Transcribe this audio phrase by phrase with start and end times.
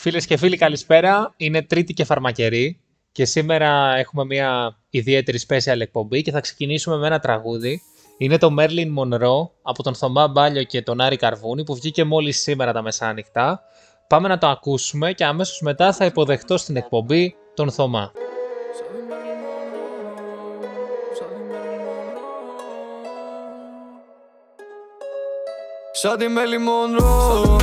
[0.00, 2.80] Φίλες και φίλοι καλησπέρα, είναι τρίτη και φαρμακερή
[3.12, 7.80] και σήμερα έχουμε μια ιδιαίτερη special εκπομπή και θα ξεκινήσουμε με ένα τραγούδι.
[8.18, 12.40] Είναι το Merlin Monroe από τον Θωμά Μπάλιο και τον Άρη Καρβούνη που βγήκε μόλις
[12.40, 13.60] σήμερα τα μεσάνυχτα.
[14.08, 18.12] Πάμε να το ακούσουμε και αμέσως μετά θα υποδεχτώ στην εκπομπή τον Θωμά.
[25.92, 27.57] Σαν τη Μέλη Μονρό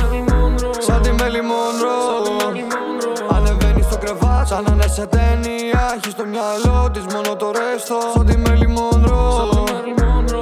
[4.48, 7.98] σαν να είναι σε ταινία Έχεις στο μυαλό της μόνο το ρέστο.
[8.14, 9.64] Σαν τη Μέλη Μονρό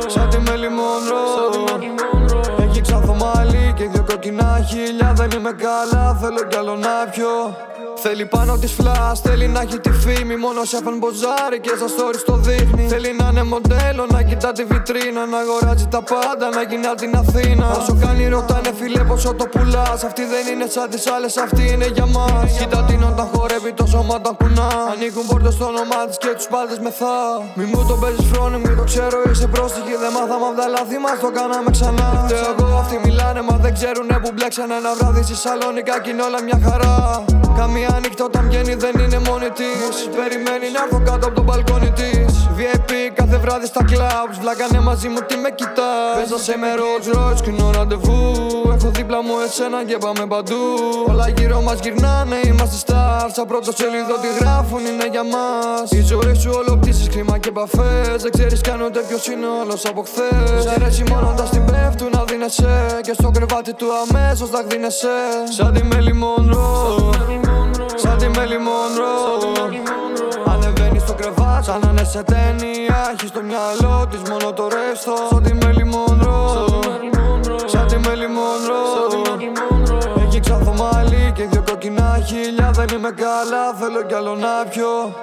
[0.07, 1.25] Σαν τη Μέλη Μονρό
[2.59, 7.57] Έχει ξαθομάλι και δυο κοκκινά χίλια Δεν είμαι καλά θέλω κι άλλο να πιω
[8.07, 10.37] Θέλει πάνω της φλα, θέλει να έχει τη φήμη.
[10.37, 12.85] Μόνο σε φαν μποζάρι και στα stories το δείχνει.
[12.93, 15.23] Θέλει να είναι μοντέλο, να κοιτά τη βιτρίνα.
[15.33, 17.67] Να αγοράζει τα πάντα, να γίνει από την Αθήνα.
[17.79, 19.99] Όσο κάνει, ρωτάνε φίλε πόσο το πουλάς.
[20.09, 22.49] Αυτή δεν είναι σαν τις άλλες, αυτή είναι για μας.
[22.59, 24.69] Κοίτα την όταν χορεύει το σώμα τα κουνά.
[24.93, 27.17] Ανοίγουν πόρτες στο όνομά της και τους πάντες μεθά.
[27.59, 29.95] Μη μου το παίζεις φρόνη, μη το ξέρω, είσαι πρόστιχη.
[30.03, 32.07] Δεν μάθαμε από τα λάθη μας, το κάναμε ξανά.
[32.25, 36.25] Φταίω εγώ, αυτοί μιλάνε, μα δεν ξέρουν που μπλέξανε ένα βράδυ στη Σαλόνικα και είναι
[36.29, 37.25] όλα μια χαρά.
[37.61, 39.95] Καμία νύχτα όταν βγαίνει δεν είναι μόνη της.
[40.19, 42.49] Περιμένει να έρθω κάτω από το μπαλκόνι της.
[42.57, 44.35] VIP κάθε βράδυ στα clubs.
[44.41, 46.15] Βλάκανε μαζί μου τι με κοιτάς.
[46.19, 48.21] Πέσα σε με Rolls Royce κοινό ραντεβού.
[48.75, 50.63] Έχω δίπλα μου εσένα και πάμε παντού.
[51.09, 53.31] Όλα γύρω μας γυρνάνε, είμαστε stars.
[53.37, 55.91] Σαν πρώτο σελίδο τι γράφουν είναι για μας.
[55.91, 58.23] Η ζωή σου όλο πτήσει, κρίμα και επαφές.
[58.23, 60.63] Δεν ξέρεις καν ούτε ποιος είναι όλο από χθες.
[60.65, 62.99] Σ' αρέσει μόνο όταν στην πέφτουν να δίνεσαι.
[63.01, 65.17] Και στο κρεβάτι του αμέσως θα γδίνεσαι.
[65.57, 66.75] Σαν τη Μέλη Μονρό.
[68.19, 69.15] Σαν τη Μέλη Μονρό
[70.47, 75.15] Ανεβαίνει στο κρεβάτι σαν να είναι σε ταινία Έχει στο μυαλό της μόνο το ρέστο
[75.31, 76.67] Σαν τη Μέλη Μονρό
[77.67, 78.85] Σαν τη Μέλη Μονρό
[80.27, 85.15] Έχει ξαθομάλι και δυο κοκκινά χίλια Δεν είμαι καλά θέλω κι άλλο να πιω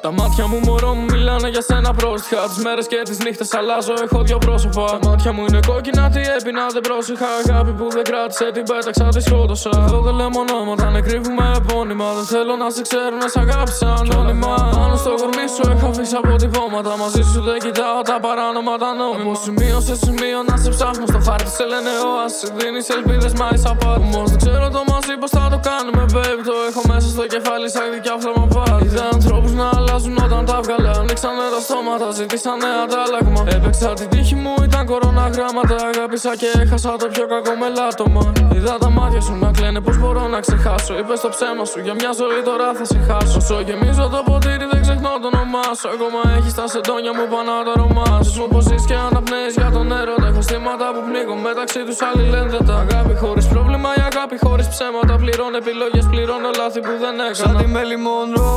[0.00, 3.94] τα μάτια μου μωρό μου μιλάνε για σένα πρόστιχα Τις μέρες και τις νύχτες αλλάζω,
[4.04, 4.84] έχω δυο πρόσωπα.
[4.92, 7.28] Τα μάτια μου είναι κόκκινα, τι έπεινα δεν πρόσεχα.
[7.42, 9.72] Αγάπη που δεν κράτησε, την πέταξα, τη σκότωσα.
[9.86, 12.06] Εδώ δεν λέμε ονόματα, ναι κρύβουμε επώνυμα.
[12.16, 14.54] Δεν θέλω να σε ξέρω, να σε αγάπησα ανώνυμα.
[14.78, 19.30] Πάνω στο κορμί σου έχω αφήσει αποτυπώματα Μαζί σου δεν κοιτάω τα παράνομα, τα νόμιμα.
[19.30, 21.04] Από σημείο σε σημείο να σε ψάχνω.
[21.12, 25.14] Στο χάρτη Σε λένε όαση, δίνεις ελπίδες μα είσαι απάτη Όμως δεν ξέρω το μαζί
[25.20, 26.42] πως θα το κάνουμε baby.
[26.50, 29.89] Το έχω μέσα στο κεφάλι σαν δικιά φλάμα πάλι Είδα ανθρώπους να αλλάζουν
[30.26, 30.90] όταν τα βγάλα.
[31.02, 33.40] Ανοίξανε τα στόματα, ζήτησανε αντάλλαγμα.
[33.56, 35.76] Έπαιξα την τύχη μου, ήταν κορώνα γράμματα.
[35.90, 38.22] Αγάπησα και έχασα το πιο κακό μελάτωμα.
[38.56, 40.92] Είδα τα μάτια σου να κλαίνε, πώς μπορώ να ξεχάσω.
[41.00, 43.38] Είπες το ψέμα σου, για μια ζωή τώρα θα σε χάσω.
[43.42, 45.86] Όσο γεμίζω το ποτήρι, δεν ξεχνώ το όνομά σου.
[45.94, 48.40] Ακόμα έχεις τα σεντόνια μου πάνω το αρώμα σου.
[48.40, 50.26] Μου πως και αναπνέεις για τον έρωτα.
[50.30, 53.88] Έχω στήματα που πνίγω μεταξύ τους άλλοι λένε δεν τα αγάπη χωρίς πρόβλημα.
[54.00, 55.12] Η αγάπη χωρίς ψέματα.
[55.22, 57.34] Πληρώνω επιλογές, πληρώνω λάθη που δεν έκανα.
[57.42, 58.50] Σαν τη Μέλη Μονρό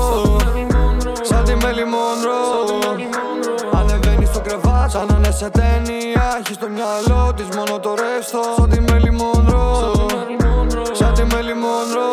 [1.30, 2.42] Σαν τη Μέλη Μονρό
[3.74, 8.42] Ανεβαίνει στο κρεβάτι σαν να είναι σε ταινία Έχει στο μυαλό της μόνο το ρέστο
[8.58, 9.96] Σαν τη Μέλη Μονρό
[10.92, 12.12] Σαν τη Μέλη Μονρό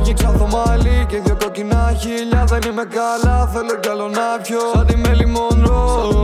[0.00, 4.86] Έχει ξαθομάλι και δυο κοκκινά χίλια Δεν είμαι καλά θέλω κι άλλο να πιω Σαν
[4.86, 6.22] τη Μέλη Μονρό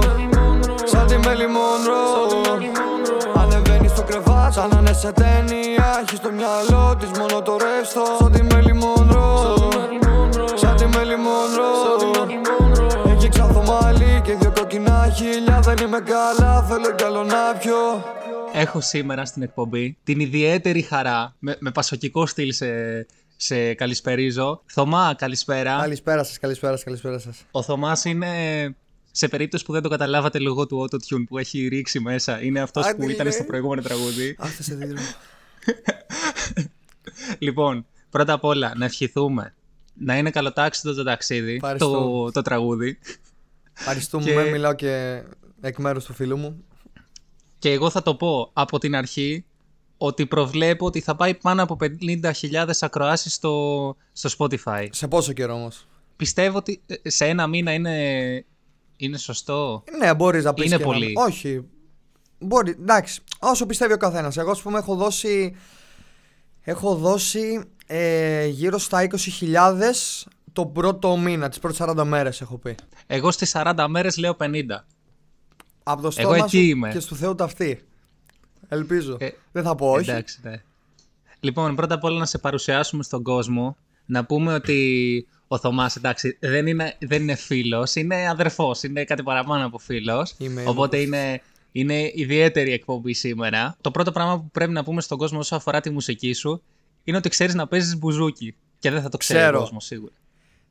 [0.85, 2.05] Σαν τη Μέλη Μονρό
[3.35, 8.03] Ανεβαίνει στο κρεβάτι σαν να είναι σε ταινία Έχει στο μυαλό της μόνο το ρέστο
[8.19, 9.56] Σαν τη Μέλη Μονρό
[14.77, 18.05] και δυο κοκκινά χίλια Δεν είμαι καλά θέλω κι άλλο να πιω
[18.53, 22.67] Έχω σήμερα στην εκπομπή την ιδιαίτερη χαρά, με, με πασοκικό στυλ σε,
[23.37, 24.63] σε καλησπερίζω.
[24.67, 25.79] Θωμά, καλησπέρα.
[25.81, 27.45] Καλησπέρα σας, καλησπέρα σας, καλησπέρα σας.
[27.51, 28.29] Ο Θωμάς είναι,
[29.11, 32.87] σε περίπτωση που δεν το καταλάβατε λόγω του autotune που έχει ρίξει μέσα, είναι αυτός
[32.87, 33.33] Άντε, που ήταν ρε.
[33.33, 34.37] στο προηγούμενο τραγούδι.
[34.39, 35.01] Άχθε σε δίδυμο.
[37.47, 39.55] λοιπόν, πρώτα απ' όλα να ευχηθούμε
[39.95, 41.91] να είναι καλοτάξιτο το ταξίδι, Ευχαριστώ.
[41.91, 42.99] το, το τραγούδι.
[43.79, 45.23] Ευχαριστούμε, Και- με μιλάω και
[45.61, 46.65] εκ μέρους του φίλου μου.
[47.59, 49.45] Και εγώ θα το πω από την αρχή
[49.97, 54.87] ότι προβλέπω ότι θα πάει πάνω από 50.000 ακροάσεις στο, στο Spotify.
[54.91, 55.87] Σε πόσο καιρό όμως;
[56.17, 57.95] Πιστεύω ότι ε, σε ένα μήνα είναι,
[58.97, 59.85] είναι σωστό.
[59.99, 61.13] Ναι, μπορείς να πεις Είναι και ένα- πολύ.
[61.17, 61.65] Όχι.
[62.39, 64.37] Μπορεί, εντάξει, όσο πιστεύει ο καθένας.
[64.37, 65.57] Εγώ, ας πούμε, έχω δώσει...
[66.69, 69.83] Έχω δώσει ε, γύρω στα 20.000
[70.57, 72.75] το πρώτο μήνα, τις πρώτες 40 μέρες έχω πει.
[73.07, 74.85] Εγώ στις 40 μέρες λέω 50.
[75.83, 76.91] Από το Εγώ στόμα εκεί σου είμαι.
[76.91, 77.85] και στο Θεό ταυτί.
[78.69, 79.17] Ελπίζω.
[79.21, 80.11] Ε, Δεν θα πω όχι.
[80.11, 80.63] Εντάξει, ναι.
[81.41, 83.77] Λοιπόν, πρώτα απ' όλα να σε παρουσιάσουμε στον κόσμο.
[84.07, 89.23] Να πούμε ότι ο Θωμάς, εντάξει, δεν είναι, δεν είναι φίλος, είναι αδερφός, είναι κάτι
[89.23, 90.35] παραπάνω από φίλος.
[90.39, 91.43] Είμαι οπότε είναι,
[91.73, 93.77] είναι ιδιαίτερη εκπομπή σήμερα.
[93.81, 96.63] Το πρώτο πράγμα που πρέπει να πούμε στον κόσμο όσο αφορά τη μουσική σου
[97.05, 98.55] είναι ότι ξέρεις να παίζεις μπουζούκι.
[98.79, 99.59] Και δεν θα το ξέρει Ξέρω.
[99.59, 100.13] ο κόσμος σίγουρα.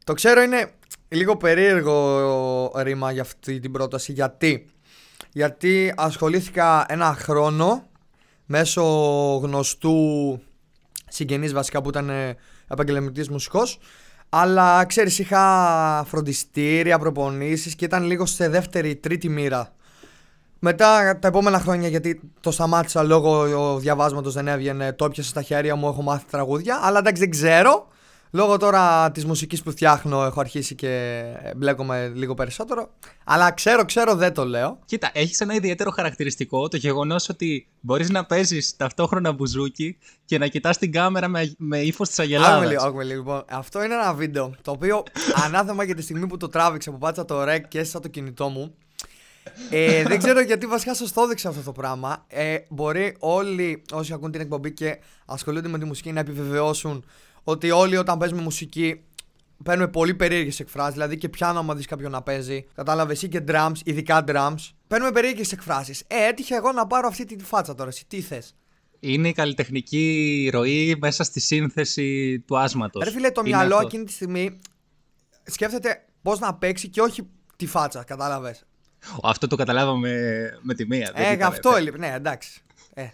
[0.05, 0.71] Το ξέρω είναι
[1.07, 4.11] λίγο περίεργο ρήμα για αυτή την πρόταση.
[4.11, 4.65] Γιατί,
[5.31, 7.87] Γιατί ασχολήθηκα ένα χρόνο
[8.45, 8.83] μέσω
[9.43, 10.39] γνωστού
[11.07, 12.35] συγγενής βασικά που ήταν ε,
[12.67, 13.79] επαγγελματής μουσικός
[14.29, 19.73] αλλά ξέρεις είχα φροντιστήρια, προπονήσεις και ήταν λίγο σε δεύτερη, τρίτη μοίρα.
[20.59, 25.75] Μετά τα επόμενα χρόνια, γιατί το σταμάτησα λόγω διαβάσματος δεν έβγαινε, το έπιασα στα χέρια
[25.75, 26.79] μου, έχω μάθει τραγούδια.
[26.83, 27.87] Αλλά εντάξει, δεν ξέρω.
[28.35, 31.23] Λόγω τώρα της μουσικής που φτιάχνω, έχω αρχίσει και
[31.55, 32.89] μπλέκομαι λίγο περισσότερο.
[33.23, 34.79] Αλλά ξέρω, ξέρω, δεν το λέω.
[34.85, 40.47] Κοίτα, έχεις ένα ιδιαίτερο χαρακτηριστικό το γεγονός ότι μπορείς να παίζεις ταυτόχρονα μπουζούκι και να
[40.47, 42.65] κοιτάς την κάμερα με, με ύφος της Άκουμε Αγελάδα.
[42.65, 43.19] λίγο, άκουμε λίγο.
[43.19, 45.03] Λοιπόν, αυτό είναι ένα βίντεο το οποίο
[45.45, 48.47] ανάθεμα για τη στιγμή που το τράβηξα, που πάτησα το rec και έστεισα το κινητό
[48.47, 48.75] μου.
[49.69, 52.25] Ε, δεν ξέρω γιατί βασικά σας το έδειξα αυτό το πράγμα.
[52.27, 57.05] Ε, μπορεί όλοι όσοι ακούν την εκπομπή και ασχολούνται με τη μουσική να επιβεβαιώσουν
[57.47, 59.03] ότι όλοι όταν παίζουμε μουσική
[59.63, 60.93] παίρνουμε πολύ περίεργες εκφράσεις.
[60.93, 62.65] Δηλαδή και πιάνω άμα δεις κάποιον να παίζει.
[62.75, 64.69] Κατάλαβες ή και drums, ειδικά drums.
[64.87, 66.03] Παίρνουμε περίεργες εκφράσεις.
[66.07, 67.89] Ε, έτυχε εγώ να πάρω αυτή τη φάτσα τώρα.
[67.89, 68.55] Εσύ τι θες;
[68.99, 73.03] Είναι η καλλιτεχνική ροή μέσα στη σύνθεση του άσματος.
[73.03, 74.59] Ρε φίλε, το μυαλό εκείνη τη στιγμή
[75.43, 78.03] σκέφτεται πώς να παίξει και όχι τη φάτσα.
[78.03, 78.65] Κατάλαβες.
[79.23, 80.11] Αυτό το καταλάβαμε
[80.61, 81.11] με τη μία.
[81.15, 81.77] δεν Ε, ήταν, αυτό ε.
[81.77, 81.97] έλειπε.
[81.97, 82.61] Ναι, εντάξει.
[82.93, 83.07] Ε,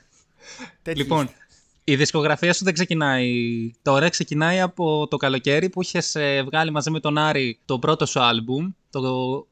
[0.81, 1.35] τέτοιοι Λοιπόν, είστε.
[1.83, 3.31] Η δισκογραφία σου δεν ξεκινάει
[3.81, 8.19] τώρα, ξεκινάει από το καλοκαίρι που είχες βγάλει μαζί με τον Άρη το πρώτο σου
[8.19, 9.01] άλμπουμ, το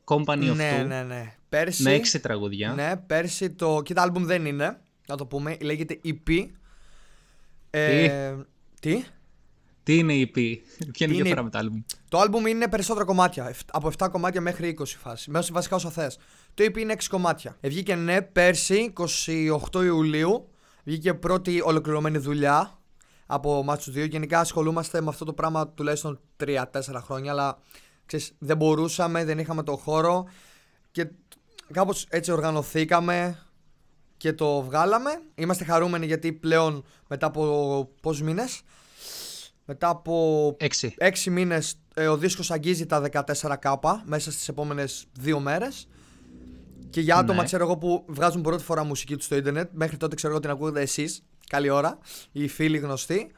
[0.04, 1.34] Company of Ναι, Two, ναι, ναι.
[1.50, 1.84] Πέρσι.
[1.84, 2.74] με έξι τραγουδιά.
[2.74, 3.81] Ναι, πέρσι το.
[3.86, 4.78] Κοίτα, άλμπουμ δεν είναι.
[5.08, 5.58] Να το πούμε.
[5.62, 6.46] Λέγεται EP.
[7.70, 8.36] Ε,
[8.82, 9.04] τι;
[9.84, 10.56] Τι; Είναι η EP, ποια είναι
[10.98, 13.48] η Είναι- διαφορά με το άλμπουμ; Το άλμπουμ είναι περισσότερα κομμάτια.
[13.48, 15.32] εφ- Από 7 κομμάτια μέχρι 20 φάση.
[15.32, 16.18] Μέσα βασικά όσα θες.
[16.54, 17.58] Το EP είναι 6 κομμάτια.
[17.60, 18.94] Ε, βγήκε ναι πέρσι,
[19.72, 20.50] 28 Ιουλίου.
[20.89, 22.80] Βγήκε πρώτη ολοκληρωμένη δουλειά
[23.25, 24.06] από εμά τους δύο.
[24.06, 26.63] Γενικά ασχολούμαστε με αυτό το πράγμα τουλάχιστον 3-4
[27.03, 27.31] χρόνια.
[27.31, 27.57] Αλλά
[28.06, 30.27] ξέρεις, δεν μπορούσαμε, δεν είχαμε το χώρο.
[30.91, 31.09] Και
[31.71, 33.39] κάπως έτσι οργανωθήκαμε
[34.18, 35.21] και το βγάλαμε.
[35.36, 38.62] Είμαστε χαρούμενοι γιατί πλέον μετά από πόσου μήνες;
[39.65, 40.94] Μετά από Έξι.
[40.97, 45.88] έξι μήνες ο δίσκος αγγίζει τα 14k μέσα στις επόμενες δύο μέρες.
[46.89, 47.45] Και για άτομα Ναι.
[47.45, 50.50] ξέρω εγώ που βγάζουν πρώτη φορά μουσική τους στο Ιντερνετ, μέχρι τότε ξέρω εγώ την
[50.50, 51.24] ακούγατε εσείς.
[51.50, 51.97] Καλή ώρα.
[52.31, 53.31] Οι φίλοι γνωστοί.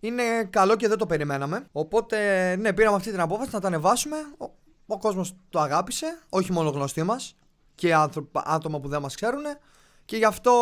[0.00, 1.66] Είναι καλό και δεν το περιμέναμε.
[1.72, 2.16] Οπότε,
[2.56, 4.16] ναι, πήραμε αυτή την απόφαση να τα ανεβάσουμε.
[4.38, 4.44] Ο,
[4.86, 6.18] ο κόσμος το αγάπησε.
[6.28, 7.36] Όχι μόνο γνωστοί μας.
[7.74, 9.42] Και άνθρωπα- άτομα που δεν μας ξέρουν.
[10.04, 10.52] Και γι' αυτό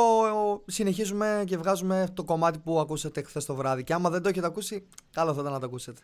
[0.67, 3.85] ε, συνεχίζουμε και βγάζουμε το κομμάτι που ακούσατε χθες το βράδυ.
[3.85, 6.01] Και άμα δεν το έχετε ακούσει, καλό θα ήταν να το ακούσετε.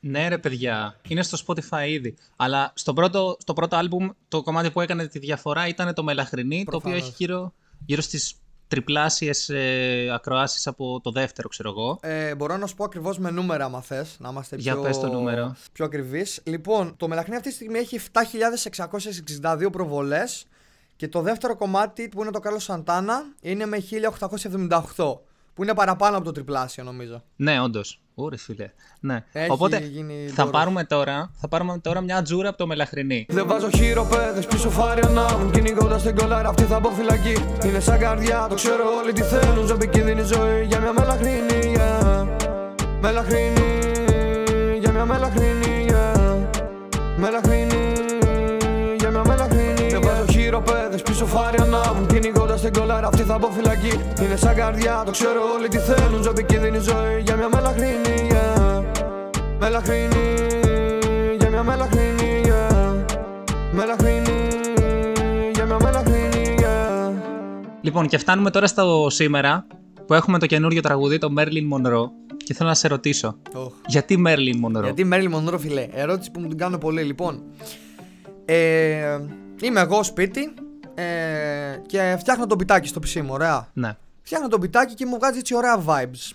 [0.00, 2.14] Ναι, ρε παιδιά, είναι στο Spotify ήδη.
[2.36, 6.64] Αλλά στο πρώτο, στο πρώτο άλμπουμ το κομμάτι που έκανε τη διαφορά ήταν το Μελαχρινή,
[6.64, 6.98] το οποίο Προφανώς.
[7.08, 7.52] έχει γύρω,
[7.86, 8.34] γύρω στις
[8.68, 11.98] τριπλάσιες ε, ακροάσεις από το δεύτερο, ξέρω εγώ.
[12.02, 14.98] Ε, μπορώ να σου πω ακριβώς με νούμερα, άμα θες, να είμαστε Για πιο, πες
[14.98, 15.56] το νούμερο.
[15.72, 16.40] πιο ακριβείς.
[16.44, 20.46] Λοιπόν, το Μελαχνή αυτή τη στιγμή έχει 7.662 προβολές
[20.96, 25.20] και το δεύτερο κομμάτι που είναι το Κάρλο Σαντάνα είναι με 1.878.
[25.60, 27.22] Που είναι παραπάνω από το τριπλάσιο, νομίζω.
[27.36, 28.00] Ναι, όντως.
[28.14, 28.70] Ωρε φίλε.
[29.00, 29.24] Ναι.
[29.32, 30.50] Έχει Οπότε γίνει θα δώρος.
[30.50, 33.26] πάρουμε, τώρα, θα πάρουμε τώρα μια τζούρα από το Μελαχρινή.
[33.28, 37.34] Δεν βάζω χειροπέδες πίσω φάρια να μου Κυνηγώντας την κολάρα αυτή θα μπω φυλακή
[37.64, 42.26] Είναι σαν καρδιά, το ξέρω όλοι τι θέλουν Ζω επικίνδυνη ζωή για μια μελαχρίνη yeah.
[43.00, 43.82] Μελαχρίνη,
[44.80, 46.60] για μια μελαχρίνη yeah.
[47.16, 47.92] Μελαχρίνη,
[48.98, 53.38] για μια μελαχρίνη Δεν βάζω χειροπέδες πίσω φάρια να μου Κυνηγώντας την κολάρα αυτή θα
[53.38, 57.48] μπω φυλακή Είναι σαν καρδιά, το ξέρω όλοι τι θέλουν Ζω επικίνδυνη ζωή για μια
[57.48, 58.82] μελαχρίνη yeah.
[59.58, 60.36] Μελαχρίνη,
[61.38, 63.04] για μια μελαχρίνη yeah.
[63.72, 64.48] Μελαχρίνη,
[65.52, 67.12] για μια μελαχρίνη yeah.
[67.80, 69.66] Λοιπόν, και φτάνουμε τώρα στο σήμερα
[70.06, 72.08] που έχουμε το καινούριο τραγούδι, το Merlin Monroe.
[72.36, 73.72] Και θέλω να σε ρωτήσω, Οχ.
[73.86, 75.86] γιατί Merlin Monroe; Γιατί Μέρλι Μονρό, φιλέ.
[75.92, 77.02] Ερώτηση που μου την κάνουν πολύ.
[77.02, 77.42] Λοιπόν,
[78.44, 79.18] ε,
[79.62, 80.54] είμαι εγώ σπίτι
[80.94, 83.68] ε, και φτιάχνω το πιτάκι στο PC μου, ωραία.
[83.72, 83.96] Ναι.
[84.22, 86.30] Φτιάχνω το πιτάκι και μου βγάζει έτσι ωραία vibes.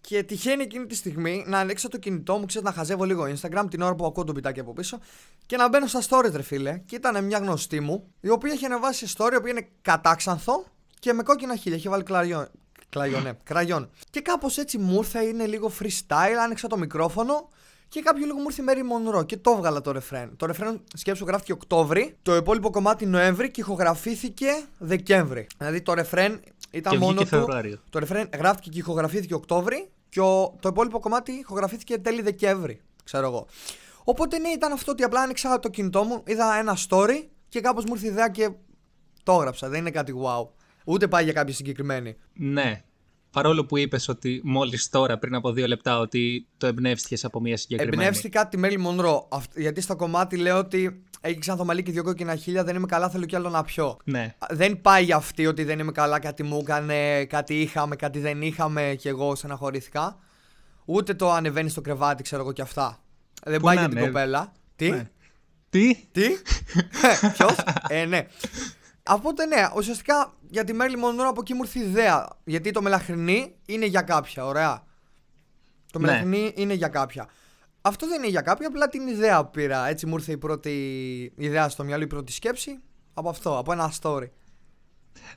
[0.00, 3.66] Και τυχαίνει εκείνη τη στιγμή να ανοίξω το κινητό μου, ξέρεις να χαζεύω λίγο Instagram
[3.70, 4.98] την ώρα που ακούω το πιτάκι από πίσω
[5.46, 6.78] και να μπαίνω στα stories, ρε φίλε.
[6.86, 10.64] Και ήταν μια γνωστή μου, η οποία είχε ανεβάσει story, η οποία είναι κατάξανθο
[10.98, 11.78] και με κόκκινα χείλια.
[11.78, 12.48] Είχε βάλει κλαριόν.
[12.88, 13.90] Κλαγιόν, ναι, κραγιόν.
[14.10, 17.48] Και κάπως έτσι μου ήρθε, είναι λίγο freestyle, άνοιξα το μικρόφωνο
[17.90, 20.36] και κάποιο λίγο μου ήρθε η Mary Monroe και το έβγαλα το ρεφρέν.
[20.36, 24.46] Το ρεφρέν σκέψου γράφτηκε Οκτώβρη, το υπόλοιπο κομμάτι Νοέμβρη και ηχογραφήθηκε
[24.78, 25.46] Δεκέμβρη.
[25.58, 27.36] Δηλαδή το ρεφρέν ήταν Και μόνο βγήκε του.
[27.36, 27.78] Φεβρουάριο.
[27.90, 32.80] Το ρεφρέν γράφτηκε και ηχογραφήθηκε Οκτώβρη και ο, το υπόλοιπο κομμάτι ηχογραφήθηκε τέλη Δεκέμβρη.
[33.04, 33.46] Ξέρω εγώ.
[34.04, 37.84] Οπότε ναι, ήταν αυτό ότι απλά άνοιξα το κινητό μου, είδα ένα story και κάπως
[37.84, 38.50] μου ήρθε η ιδέα και
[39.22, 39.68] το έγραψα.
[39.68, 40.48] Δεν είναι κάτι wow.
[40.84, 42.16] Ούτε πάει για κάποια συγκεκριμένη.
[42.32, 42.82] Ναι.
[43.30, 47.56] Παρόλο που είπες ότι μόλις τώρα, πριν από δύο λεπτά, ότι το εμπνεύστηκες από μια
[47.56, 47.96] συγκεκριμένη.
[48.02, 49.28] Εμπνεύστηκα τη Μέλη Μονρό.
[49.56, 53.24] Γιατί στο κομμάτι λέω ότι έχει ξανθομαλή και δύο κόκκινα χίλια, δεν είμαι καλά, θέλω
[53.24, 53.96] κι άλλο να πιω.
[54.04, 54.34] Ναι.
[54.50, 58.42] Δεν πάει για αυτή ότι δεν είμαι καλά, κάτι μου έκανε, κάτι είχαμε, κάτι δεν
[58.42, 60.18] είχαμε και εγώ στεναχωρήθηκα.
[60.84, 63.02] Ούτε το ανεβαίνει στο κρεβάτι, ξέρω εγώ κι αυτά.
[63.44, 64.06] Δεν Πού πάει να για την είναι.
[64.06, 64.52] κοπέλα.
[64.76, 65.10] Τι, Ναι.
[65.70, 66.22] Τι; τι,
[67.34, 67.56] ποιος,
[67.88, 68.26] ε, ναι.
[69.10, 72.28] Οπότε ναι, ουσιαστικά για τη Μέρλι Μονρό από εκεί μου ήρθε η ιδέα.
[72.44, 74.84] Γιατί το μελαχρινή είναι για κάποια, ωραία.
[75.92, 76.06] Το Ναι.
[76.06, 77.28] μελαχρινή είναι για κάποια.
[77.80, 79.88] Αυτό δεν είναι για κάποια, απλά την ιδέα πήρα.
[79.88, 80.72] Έτσι μου ήρθε η πρώτη
[81.36, 82.80] ιδέα στο μυαλό, η πρώτη σκέψη.
[83.14, 84.28] Από αυτό, από ένα story.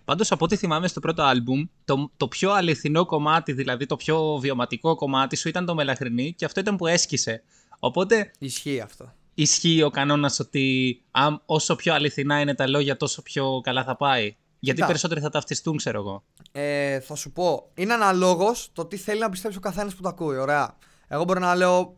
[0.05, 4.37] Πάντως από ό,τι θυμάμαι στο πρώτο άλμπουμ, το, το πιο αληθινό κομμάτι, δηλαδή το πιο
[4.41, 7.43] βιωματικό κομμάτι σου ήταν το μελαχρινή και αυτό ήταν που έσκησε.
[7.79, 9.13] Οπότε Ισχύει αυτό.
[9.33, 13.95] Ισχύει ο κανόνας ότι αν, όσο πιο αληθινά είναι τα λόγια, τόσο πιο καλά θα
[13.95, 14.35] πάει.
[14.59, 14.85] Γιατί Κοίτα.
[14.85, 16.23] περισσότεροι θα ταυτιστούν, ξέρω εγώ.
[16.51, 20.09] Ε, θα σου πω, είναι αναλόγως το τι θέλει να πιστέψει ο καθένας που το
[20.09, 20.37] ακούει.
[20.37, 20.77] Ωραία.
[21.07, 21.97] Εγώ μπορώ να λέω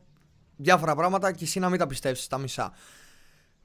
[0.55, 2.73] διάφορα πράγματα και εσύ να μην τα πιστέψεις τα μισά.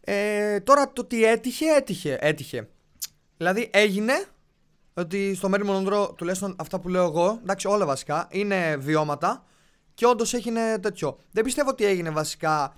[0.01, 2.19] Ε, τώρα το τι έτυχε, έτυχε.
[2.21, 2.69] έτυχε.
[3.37, 4.13] Δηλαδή έγινε
[4.95, 9.45] ότι στο Μέρι Μονοντρό, τουλάχιστον αυτά που λέω εγώ, εντάξει, όλα βασικά είναι βιώματα
[9.95, 11.19] και όντως έγινε τέτοιο.
[11.31, 12.77] Δεν πιστεύω ότι έγινε βασικά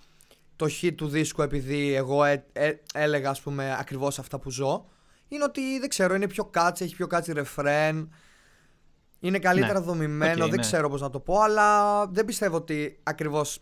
[0.67, 4.85] το hit του δίσκου επειδή εγώ ε, ε, έλεγα, ας πούμε, ακριβώς αυτά που ζω.
[5.29, 8.13] Είναι ότι δεν ξέρω, είναι πιο catchy, έχει πιο catchy ρεφρέν.
[9.21, 9.85] Είναι καλύτερα Ναι.
[9.85, 10.67] δομημένο, Οκ, δεν ναι.
[10.67, 13.59] ξέρω πώς να το πω, αλλά δεν πιστεύω ότι ακριβώς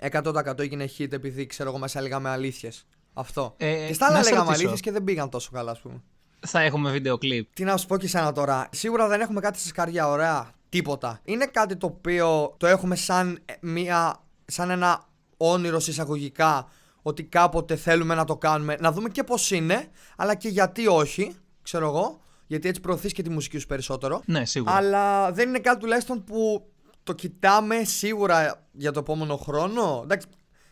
[0.00, 2.86] 100% έγινε hit επειδή ξέρω εγώ μέσα λέγαμε αλήθειες.
[3.12, 3.54] Αυτό.
[3.56, 4.60] Ε, και στα άλλα να σε λέγαμε ρωτήσω.
[4.66, 6.02] αλήθειες και δεν πήγαν τόσο καλά, ας πούμε.
[6.46, 7.52] Θα έχουμε βίντεο κλιπ.
[7.54, 8.68] Τι να σου πω και εσένα τώρα.
[8.72, 10.50] Σίγουρα δεν έχουμε κάτι στα σκαριά, ωραία.
[10.68, 11.20] Τίποτα.
[11.24, 15.04] Είναι κάτι το οποίο το έχουμε σαν, ε, μια, σαν ένα
[15.40, 16.68] όνειρος συσσαγωγικά
[17.02, 18.76] ότι κάποτε θέλουμε να το κάνουμε.
[18.80, 22.20] Να δούμε και πώς είναι, αλλά και γιατί όχι, ξέρω εγώ.
[22.46, 24.22] Γιατί έτσι προωθείς και τη μουσική σου περισσότερο.
[24.26, 24.74] Ναι, σίγουρα.
[24.74, 26.66] Αλλά δεν είναι κάτι τουλάχιστον που
[27.02, 30.00] το κοιτάμε σίγουρα για το επόμενο χρόνο.
[30.02, 30.26] Εντάξει,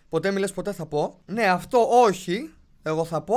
[0.08, 1.20] ποτέ μιλες ποτέ θα πω.
[1.26, 2.50] Ναι, αυτό όχι,
[2.82, 3.36] εγώ θα πω.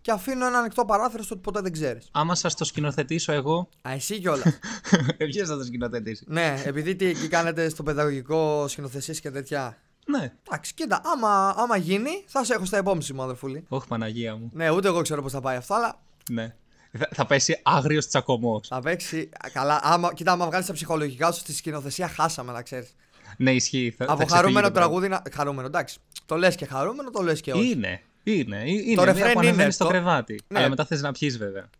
[0.00, 2.08] Και αφήνω ένα ανοιχτό παράθυρο στο ότι ποτέ δεν ξέρεις.
[2.12, 3.68] Άμα σας το σκηνοθετήσω εγώ.
[3.88, 4.58] Α, εσύ κιόλας.
[5.30, 9.78] Ποιος θα το σκηνοθετήσει; ναι, επειδή τι εκεί κάνετε στο παιδαγωγικό σκηνοθεσίες και τέτοια.
[10.04, 10.32] Ναι.
[10.48, 13.64] Εντάξει, κοίτα, άμα, άμα γίνει, θα σε έχω στα υπόμνηση μου, αδερφούλη.
[13.68, 14.50] Όχι, Παναγία μου.
[14.52, 16.54] Ναι, ούτε εγώ ξέρω πώς θα πάει αυτό, αλλά Ναι.
[16.98, 18.68] Θα, θα πέσει άγριος τσακωμός.
[18.68, 19.28] θα παίξει.
[19.52, 22.94] Καλά, άμα, κοίτα, άμα βγάλεις τα ψυχολογικά σου στη σκηνοθεσία, χάσαμε να ξέρεις.
[23.36, 23.94] Ναι, ισχύει.
[23.98, 25.00] Θα, θα Από ξεφύγει χαρούμενο το πράγμα.
[25.00, 25.08] τραγούδι.
[25.08, 25.22] Να...
[25.36, 25.98] Χαρούμενο, εντάξει.
[26.26, 27.70] Το λες και χαρούμενο, το λες και όχι.
[27.70, 28.00] Είναι.
[28.22, 28.56] Είναι.
[28.62, 28.94] ε- είναι.
[28.94, 30.40] Το μία ρεφρέν που ανεβαίνει είναι στο το- κρεβάτι.
[30.48, 30.58] Ναι.
[30.58, 31.70] Αλλά μετά θες να πιεις, βέβαια.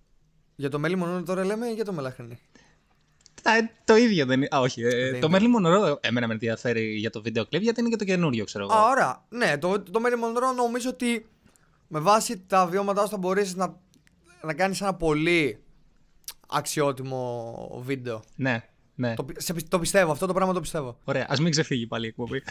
[0.57, 2.39] Για το μέλι μονόνι τώρα λέμε ή για το μελαχρινή.
[3.47, 4.49] Α, ε, το ίδιο δεν είναι.
[4.57, 4.83] Α, όχι.
[4.83, 5.39] ε, Δεν το είναι.
[5.41, 8.65] Merlin Monroe εμένα με ενδιαφέρει για το βίντεο κλειπ γιατί είναι και το καινούριο, ξέρω
[8.65, 8.75] εγώ.
[8.75, 9.25] Α, ωραία.
[9.29, 11.27] Ναι, το, το μέλι μονρό νομίζω ότι
[11.89, 13.77] με βάση τα βιώματά σου θα μπορέσει να,
[14.43, 15.59] να κάνεις ένα πολύ
[16.49, 18.23] αξιότιμο βίντεο.
[18.37, 18.63] Ναι,
[18.95, 19.15] ναι.
[19.15, 20.99] Το, πι- σε, πι- το πιστεύω, αυτό το πράγμα το πιστεύω.
[21.05, 22.43] Ωραία, ας μην ξεφύγει πάλι η εκπομπή.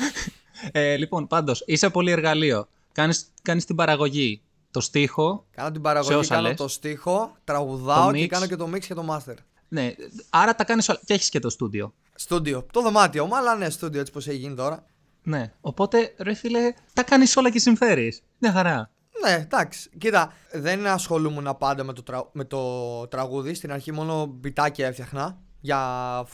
[0.72, 2.68] ε, λοιπόν, πάντως, είσαι πολύ εργαλείο.
[2.92, 5.46] Κάνεις κάνεις την παραγωγή, το στίχο.
[5.50, 6.56] Κάνω την Σε παραγωγή, όσα κάνω λες.
[6.56, 8.26] το στίχο, τραγουδάω Το και mix.
[8.26, 9.34] κάνω και το mix και το master.
[9.72, 9.94] Ναι,
[10.30, 11.00] άρα τα κάνεις όλα.
[11.04, 11.94] Και έχεις και το στούντιο.
[12.14, 12.66] Στούντιο.
[12.72, 14.84] Το δωμάτιο μου, αλλά ναι, στούντιο έτσι πως έχει γίνει τώρα.
[15.22, 15.52] Ναι.
[15.60, 18.22] Οπότε, ρε φίλε, τα κάνεις όλα και συμφέρεις.
[18.38, 18.90] Μια χαρά.
[19.24, 19.90] Ναι, εντάξει.
[19.98, 22.28] Κοίτα, δεν ασχολούμουν πάντα με το, τρα...
[22.32, 23.54] με το τραγούδι.
[23.54, 25.80] Στην αρχή μόνο μπιτάκια έφτιαχνα για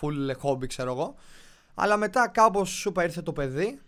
[0.01, 1.15] full hobby, ξέρω εγώ.
[1.75, 3.81] Αλλά μετά κάπως σούπα ήρθε το παιδί.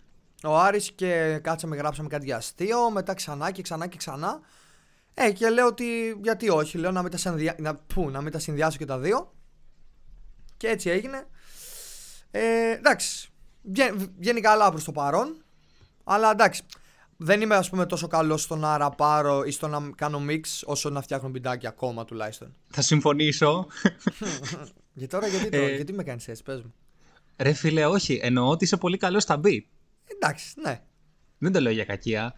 [0.45, 2.91] Ο Άρης και κάτσαμε, γράψαμε κάτι για αστείο.
[2.91, 4.41] Μετά ξανά και ξανά και ξανά.
[5.15, 6.79] Ε, και λέω ότι γιατί όχι.
[6.79, 7.57] Λέω να μην τα, συνδυα...
[7.59, 7.75] να...
[7.75, 9.33] Πού, να μην τα συνδυάσω και τα δύο.
[10.61, 11.27] Και έτσι έγινε.
[12.31, 13.29] Ε, εντάξει.
[13.63, 15.45] Βγαίνει, βγαίνει καλά προς το παρόν.
[16.05, 16.63] Αλλά εντάξει.
[17.17, 20.91] Δεν είμαι, ας πούμε, τόσο καλός στο να ραπάρω ή στο να κάνω mix όσο
[20.91, 22.57] να φτιάχνω μπιντάκια ακόμα τουλάχιστον.
[22.71, 23.67] Θα συμφωνήσω.
[24.93, 25.75] Για τώρα, γιατί, το, Ε.
[25.75, 26.75] γιατί με κάνεις έτσι, πες μου.
[27.37, 28.21] Ρε φίλε, όχι.
[28.23, 29.63] Εννοώ ότι είσαι πολύ καλός στα beat.
[30.07, 30.83] Εντάξει, ναι.
[31.39, 32.35] Δεν το λέω για κακία.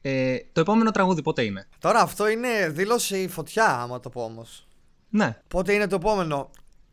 [0.00, 4.66] Ε, το επόμενο τραγούδι πότε είναι; Τώρα αυτό είναι δήλωση φωτιά, άμα το πω όμως.
[5.08, 5.42] Ναι.
[5.48, 6.50] Πότε είναι το επόμενο;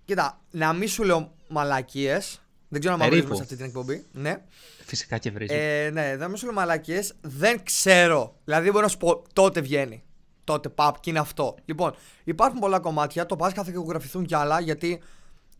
[0.07, 2.41] Κοίτα, να μην σου λέω μαλακίες.
[2.67, 3.35] Δεν ξέρω αν με βρίζουμε Περίπου.
[3.35, 4.05] σε αυτή την εκπομπή.
[4.11, 4.41] Ναι.
[4.85, 5.53] Φυσικά και βρίζει.
[5.53, 7.13] Ε, ναι, δεν μου σου λέω μαλακίες.
[7.21, 8.35] Δεν ξέρω.
[8.43, 10.03] Δηλαδή, μπορώ να σου πω τότε βγαίνει.
[10.43, 11.55] Τότε παπ και είναι αυτό.
[11.65, 13.25] Λοιπόν, υπάρχουν πολλά κομμάτια.
[13.25, 15.01] Το Πάσχα θα ηχογραφηθούν κι άλλα γιατί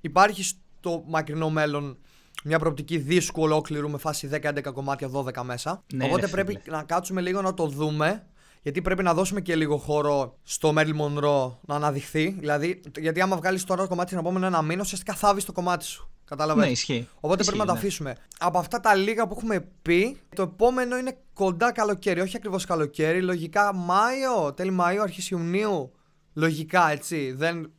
[0.02, 1.98] υπάρχει στο μακρινό μέλλον
[2.44, 5.84] μια προοπτική δίσκου ολόκληρου με φάση 10-11 κομμάτια, 12 μέσα.
[5.94, 6.78] Ναι, Οπότε ρε πρέπει φίλε.
[6.78, 8.26] να κάτσουμε λίγο να το δούμε.
[8.62, 12.36] Γιατί πρέπει να δώσουμε και λίγο χώρο στο Μέρλι Μονρό να αναδειχθεί.
[12.40, 15.86] Δηλαδή, γιατί άμα βγάλεις τώρα το κομμάτι την επόμενο ένα μήνα, ουσιαστικά θάβει το κομμάτι
[15.86, 16.10] σου.
[16.26, 17.08] Κατάλαβες; Ναι, ισχύει.
[17.20, 17.78] Οπότε Ισχύει, πρέπει να τα ναι.
[17.80, 18.16] αφήσουμε.
[18.40, 22.20] Από αυτά τα λίγα που έχουμε πει, το επόμενο είναι κοντά καλοκαίρι.
[22.22, 25.92] Όχι ακριβώς καλοκαίρι, λογικά Μάιο, τέλη Μαΐου, αρχή Ιουνίου.
[26.34, 27.32] Λογικά έτσι.
[27.32, 27.72] Δεν,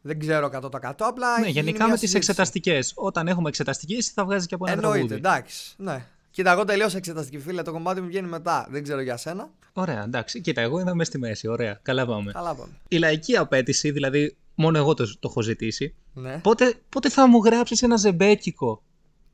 [0.00, 0.70] Δεν ξέρω 100%.
[0.98, 1.38] Απλά.
[1.38, 2.16] Ναι, έχει γίνει γενικά μια με τις συζήτηση.
[2.16, 2.92] εξεταστικές.
[2.96, 5.14] Όταν έχουμε εξεταστική, εσύ θα βγάζεις και από ένα Εννοείται, τραγούδι.
[5.28, 5.74] εντάξει.
[5.76, 6.06] Ναι.
[6.34, 7.62] Κοίτα, εγώ τελείωσα εξεταστική φίλε.
[7.62, 8.66] Το κομμάτι μου βγαίνει μετά.
[8.70, 9.50] Δεν ξέρω για σένα.
[9.72, 10.40] Ωραία, εντάξει.
[10.40, 11.48] Κοίτα, εγώ είμαι μέσα στη μέση.
[11.48, 12.32] Ωραία, καλά πάμε.
[12.32, 12.72] Καλά πάμε.
[12.88, 15.94] Η λαϊκή απέτηση, δηλαδή μόνο εγώ το, το έχω ζητήσει.
[16.12, 16.38] Ναι.
[16.38, 18.82] Πότε, πότε θα μου γράψεις ένα ζεμπέκικο;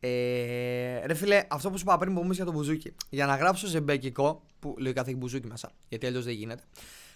[0.01, 2.95] Ε, ρε φίλε, αυτό που σου είπα πριν που μου είπες για το μπουζούκι.
[3.11, 6.63] Για να γράψω ζεμπέκικο, που λογικά θα έχει μπουζούκι μέσα, γιατί αλλιώς δεν γίνεται,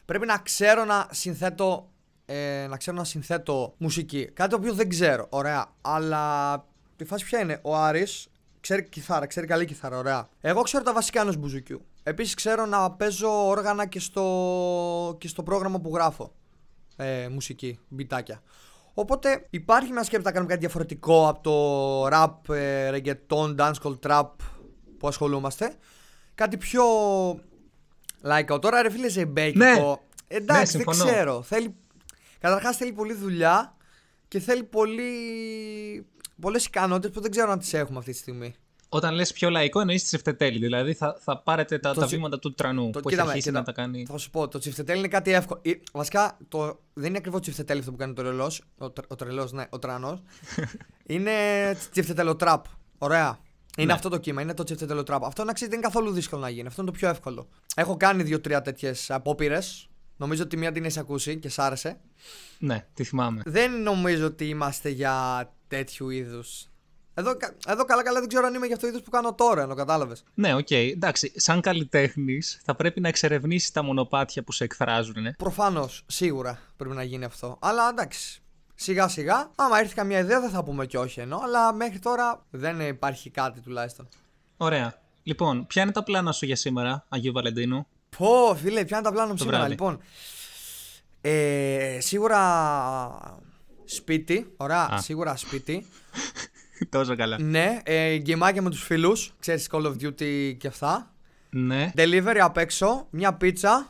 [0.05, 1.91] πρέπει να ξέρω να συνθέτω,
[2.27, 4.25] ε, να ξέρω να συνθέτω μουσική.
[4.25, 5.27] Κάτι το οποίο δεν ξέρω.
[5.31, 5.67] Ωραία.
[5.81, 6.65] Αλλά
[6.97, 8.29] τη φάση ποια είναι; Ο Άρης
[8.65, 9.99] ξέρει κιθάρα, ξέρει καλή κιθάρα.
[9.99, 10.29] Ωραία.
[10.41, 11.85] Εγώ ξέρω τα βασικά ενός μπουζουκιού.
[12.03, 16.33] Επίσης ξέρω να παίζω όργανα και στο, και στο πρόγραμμα που γράφω.
[16.97, 18.43] Ε, μουσική, μπιτάκια.
[18.95, 24.29] Οπότε υπάρχει μια σκέψη να κάνουμε κάτι διαφορετικό από το rap, ε, reggaeton, dancehall, trap
[24.99, 25.75] που ασχολούμαστε.
[26.35, 26.85] Κάτι πιο
[28.21, 28.59] λαϊκό.
[28.59, 29.65] Τώρα ρε φίλε ζεμπέκικο.
[29.65, 29.73] Ναι.
[30.29, 31.05] Εντάξει, Ναι, δεν συμφωνώ.
[31.05, 31.43] ξέρω.
[31.43, 31.75] Θέλει...
[32.39, 33.77] Καταρχάς θέλει πολλή δουλειά
[34.29, 35.11] και θέλει πολύ...
[36.41, 38.55] πολλές ικανότητες που δεν ξέρω αν τις έχουμε αυτή τη στιγμή.
[38.89, 40.59] Όταν λες πιο λαϊκό, εννοείς τη Τσιφτετέλη.
[40.59, 43.25] Δηλαδή θα, θα πάρετε τα, Το τα τσι- βήματα του τρανού Το, που κοίτα έχει
[43.25, 44.05] με, αρχίσει κοίτα, να τα κάνει.
[44.09, 45.61] Θα σου πω, το τσιφτετέλ είναι κάτι εύκολο.
[45.65, 48.53] Ή, βασικά, το, δεν είναι ακριβώς τσιφτετέλ αυτό που κάνει το τρελό.
[48.79, 50.23] Ο, τρ- ο τρελός, ναι, ο τρανός.
[51.07, 51.33] είναι
[51.91, 52.65] τσιφτετελοτραπ.
[52.99, 53.39] Ωραία.
[53.77, 53.93] Είναι Ναι.
[53.93, 55.25] αυτό το κύμα, είναι το τσιφτετελοτραπ.
[55.25, 56.67] Αυτό να ξέρει δεν είναι καθόλου δύσκολο να γίνει.
[56.67, 57.49] Αυτό είναι το πιο εύκολο.
[57.75, 59.89] Έχω κάνει δύο-τρία τέτοιες απόπειρες.
[60.17, 62.01] Νομίζω ότι μία την έχει ακούσει και σ' άρεσε.
[62.59, 63.43] Ναι, τη θυμάμαι.
[63.45, 66.69] Δεν νομίζω ότι είμαστε για τέτοιου είδους.
[67.15, 69.35] Εδώ, κα- εδώ καλά καλά δεν ξέρω αν είμαι για αυτό το είδος που κάνω
[69.35, 70.25] τώρα, ενώ κατάλαβες.
[70.35, 70.71] Ναι, οκ.
[70.71, 75.23] Εντάξει, σαν καλλιτέχνης θα πρέπει να εξερευνήσεις τα μονοπάτια που σε εκφράζουν.
[75.23, 75.33] Ναι.
[75.33, 77.57] Προφανώς, σίγουρα πρέπει να γίνει αυτό.
[77.61, 78.43] Αλλά εντάξει.
[78.75, 82.45] Σιγά σιγά, άμα έρθει καμιά ιδέα δεν θα πούμε και όχι ενώ, αλλά μέχρι τώρα
[82.51, 84.09] δεν υπάρχει κάτι τουλάχιστον.
[84.57, 84.95] Ωραία.
[85.23, 89.13] Λοιπόν, ποια είναι τα πλάνα σου για σήμερα, Αγίου Βαλεντίνου; Πω, φίλε, ποια είναι τα
[89.13, 89.71] πλάνα μου Το σήμερα, βράδυ.
[89.71, 90.01] λοιπόν.
[91.21, 92.39] Ε, σίγουρα
[93.85, 94.53] σπίτι.
[94.57, 95.01] Ωραία, Α.
[95.01, 95.87] σίγουρα σπίτι.
[96.89, 97.41] Τόσο καλά.
[97.41, 99.35] ναι, ε, γκαιμάκια με τους φίλους.
[99.41, 101.15] Ξέρεις Call of Duty και αυτά.
[101.51, 101.91] Ναι.
[101.97, 103.89] Delivery απ' έξω, μια πίτσα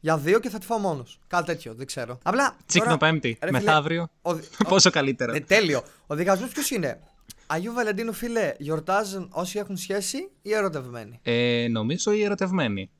[0.00, 1.18] για δύο και θα τη φάω μόνος.
[1.26, 2.18] Κάτι τέτοιο, δεν ξέρω.
[2.22, 2.56] Απλά.
[2.66, 3.28] Τσίκνο τώρα- Πέμπτη.
[3.40, 4.08] ρε φίλε, Μεθαύριο.
[4.22, 5.34] ο δι- Πόσο καλύτερα.
[5.34, 5.82] Ε, τέλειο.
[6.06, 7.00] Ο δικασμός ποιος είναι;
[7.46, 12.90] Αγίου Βαλεντίνου, φίλε, γιορτάζουν όσοι έχουν σχέση ή ερωτευμένοι; Ε, νομίζω οι ερωτευμένοι.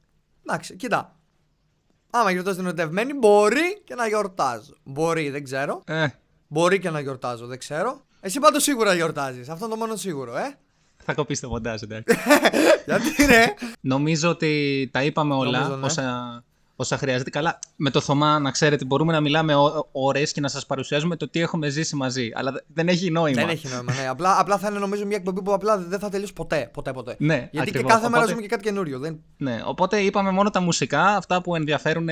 [0.47, 1.17] Εντάξει, κοίτα.
[2.11, 4.75] Άμα γιορτάζουν ερωτευμένοι, μπορεί και να γιορτάζω.
[4.85, 5.83] Μπορεί, δεν ξέρω.
[5.87, 6.07] Ε,
[6.49, 8.01] Μπορεί και να γιορτάζω, δεν ξέρω.
[8.21, 9.49] Εσύ πάντως σίγουρα γιορτάζεις.
[9.49, 10.59] Αυτό είναι το μόνο σίγουρο, ε.
[11.05, 12.17] θα κοπείς το μοντάζ, εντάξει.
[12.87, 13.45] Γιατί ρε.
[13.81, 15.87] Νομίζω ότι τα είπαμε όλα Νομίζω, ναι.
[15.87, 16.45] όσα,
[16.77, 17.31] όσα χρειάζεται.
[17.31, 19.53] Καλά, με το Θωμά, να ξέρετε, μπορούμε να μιλάμε
[19.93, 22.31] ώρες και να σας παρουσιάζουμε το τι έχουμε ζήσει μαζί.
[22.35, 23.41] Αλλά δε- δεν έχει νόημα.
[23.41, 24.09] Δεν έχει νόημα, ναι.
[24.15, 26.71] Απλά, απλά θα είναι νομίζω μια εκπομπή που απλά δεν θα τελειώσει ποτέ.
[26.73, 27.15] Ποτέ, ποτέ.
[27.19, 27.81] Ναι, Γιατί ακριβώς.
[27.81, 28.99] και κάθε μέρα Οπότε- ζούμε και κάτι καινούριο.
[28.99, 29.21] Δεν...
[29.37, 32.09] Ναι, οπότε είπαμε μόνο τα μουσικά, αυτά που ενδιαφέρουν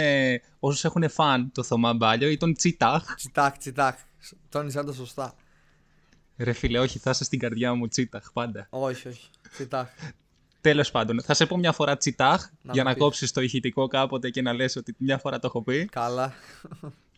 [0.58, 3.14] όσους έχουν φαν το Θωμά Μπάλιο ή τον Τσίταχ.
[3.14, 3.94] Τσιτάχ, τσιτάχ.
[4.48, 5.34] Τόνισα τα σωστά.
[6.36, 8.66] Ρε φίλε, όχι, θα είσαι στην καρδιά μου Τσίταχ πάντα.
[8.70, 9.30] Όχι, όχι.
[9.52, 9.88] Τσιτάχ.
[10.60, 13.02] Τέλος πάντων, θα σε πω μια φορά Τσιτάχ Να για μου να πεις.
[13.02, 15.84] κόψεις το ηχητικό κάποτε και να λες ότι μια φορά το έχω πει.
[15.84, 16.32] Καλά.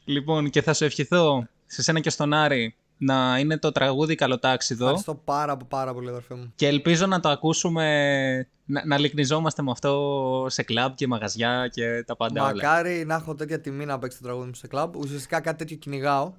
[0.05, 4.85] Λοιπόν, και θα σου ευχηθώ σε σένα και στον Άρη να είναι το τραγούδι Καλοτάξιδο.
[4.85, 6.53] Ευχαριστώ πάρα πάρα πολύ, αδερφέ μου.
[6.55, 12.05] Και ελπίζω να το ακούσουμε, να, να λυκνιζόμαστε με αυτό σε κλαμπ και μαγαζιά και
[12.07, 12.53] τα πάντα όλα.
[12.53, 14.97] Μακάρι να έχω τέτοια τιμή να παίξει το τραγούδι μου στο κλαμπ.
[14.97, 16.33] Ουσιαστικά κάτι τέτοιο κυνηγάω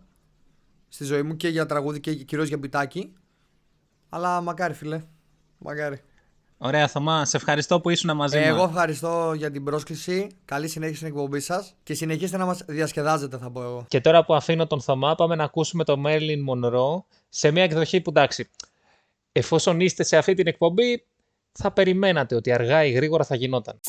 [0.89, 3.13] στη ζωή μου και για τραγούδι και κυρίως για μπιτάκι.
[4.09, 5.01] Αλλά μακάρι, φίλε.
[5.57, 6.01] Μακάρι.
[6.57, 8.69] Ωραία, Θωμά, σε ευχαριστώ που ήσουν μαζί Εγώ μας.
[8.69, 10.27] ευχαριστώ για την πρόσκληση.
[10.45, 13.85] Καλή συνέχεια στην εκπομπή σας και συνεχίστε να μας διασκεδάζετε, θα πω εγώ.
[13.87, 18.01] Και τώρα που αφήνω τον Θωμά, πάμε να ακούσουμε το Marilyn Monroe σε μια εκδοχή
[18.01, 18.49] που εντάξει,
[19.31, 21.05] εφόσον είστε σε αυτή την εκπομπή,
[21.51, 23.79] θα περιμένατε ότι αργά ή γρήγορα θα γινόταν.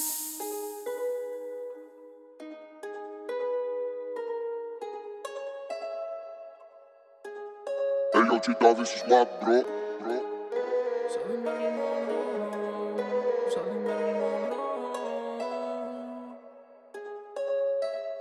[8.38, 9.62] Hey yo, Chita, this is my bro,
[10.00, 10.20] bro.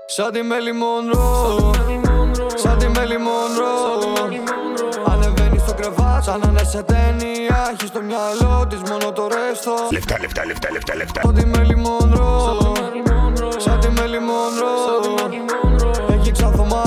[0.08, 1.72] Σαν τη Μέλη Μονρό
[2.56, 3.76] Σαν τη Μέλη Μονρό.
[5.08, 7.70] Ανεβαίνει στο κρεβάτι Σαν να είναι σε ταινία.
[7.72, 11.22] Έχει στο μυαλό της μόνο το ρέστο Λεφτά, λεφτά, λεφτά, λεφτά, λεφτά.
[11.24, 12.74] Σαν τη Μέλη Μονρό
[13.58, 14.76] Σαν τη Μέλη Μονρό.
[16.10, 16.87] Έχει ξαθομάλι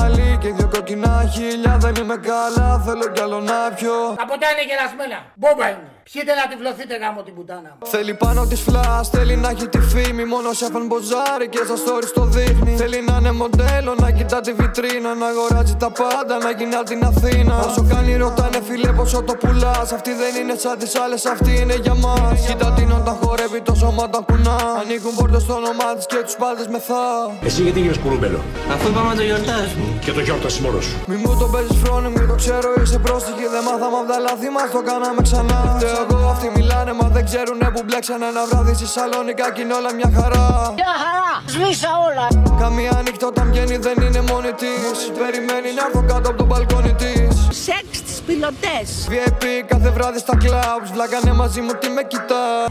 [0.51, 5.17] δύο κοκκινά χίλια Δεν είμαι καλά θέλω κι άλλο να πιω Τα ποτά είναι γερασμένα.
[5.35, 5.87] Μπόμπα είναι.
[6.13, 7.87] Πιείτε να τυφλωθείτε γάμο την πουτάνα μου.
[7.93, 10.23] Θέλει πάνω της φλα, θέλει να έχει τη φήμη.
[10.33, 12.71] Μόνο σε αφαν μποζάρι και στα stories το δείχνει.
[12.81, 15.09] Θέλει να είναι μοντέλο, να κοιτά τη βιτρίνα.
[15.21, 17.55] Να αγοράζει τα πάντα, να γίνει από την Αθήνα.
[17.67, 19.91] Όσο κάνει, ρωτάνε φίλε πόσο το πουλάς.
[19.97, 22.45] Αυτή δεν είναι σαν τις άλλες, αυτή είναι για μας.
[22.47, 24.57] Κοίτα την όταν χορεύει το σώμα τα κουνά.
[24.81, 27.03] Ανοίγουν πόρτες στο όνομά της και τους πάντε μεθά.
[27.47, 28.39] Εσύ γιατί γίνεις κουρούμπελο.
[28.73, 29.85] Αφού είπαμε το γιορτάζουμε.
[30.05, 30.95] Και το γιόρταση μόνος σου.
[31.09, 33.45] Μη μου το παίζεις φρόνι, μη το ξέρω, είσαι πρόστιχη.
[33.55, 35.59] Δεν μάθαμε απ' τα λάθη μας, το κάναμε ξανά.
[36.01, 39.73] Φταίω εγώ, αυτοί μιλάνε, μα δεν ξέρουνε που μπλέξανε ένα βράδυ στη Σαλόνικα κι είναι
[39.73, 40.73] όλα μια χαρά.
[40.79, 42.27] Μια χαρά, σβήσα όλα.
[42.59, 44.97] Καμία νύχτα όταν βγαίνει δεν είναι μόνη της.
[45.19, 47.47] Περιμένει να έρθω κάτω από το μπαλκόνι της.
[47.65, 48.87] Σεξ τις πιλωτές.
[49.11, 50.87] VIP κάθε βράδυ στα clubs.
[50.93, 52.70] Βλάγανε μαζί μου τι με κοιτάς.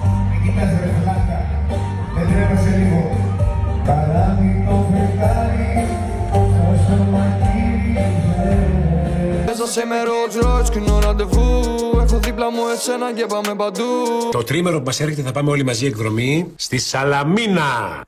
[9.80, 11.60] Μέσα σε με Rolls Royce κοινό ραντεβού.
[12.02, 13.84] Έχω δίπλα μου εσένα και πάμε παντού.
[14.30, 18.02] Το τρίμερο που μας έρχεται θα πάμε όλοι μαζί εκδρομή στη Σαλαμίνα.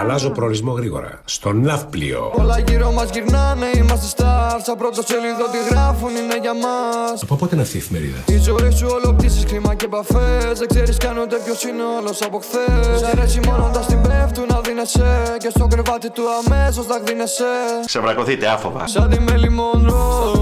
[0.00, 1.20] Αλλάζω προορισμό γρήγορα.
[1.24, 2.32] Στο ναύπλιο.
[2.38, 4.60] Όλα γύρω μας γυρνάνε, είμαστε stars.
[4.64, 7.22] Σαν πρώτο σελίδο τι γράφουν είναι για μας.
[7.22, 10.68] Από πότε είναι αυτή η εφημερίδα; Η ζωή σου όλο πτήσεις, κρίμα και επαφές Δεν
[10.68, 14.60] ξέρεις καν ούτε ποιος είναι όλος από χθες Σ' αρέσει μόνο όταν στην πέφτουν να
[14.60, 17.44] δίνεσαι Και στο κρεβάτι του αμέσως θα γδίνεσαι
[17.86, 18.86] Ξεβρακωθείτε άφοβα.
[18.86, 20.37] Σαν τη Μέλη Μονρό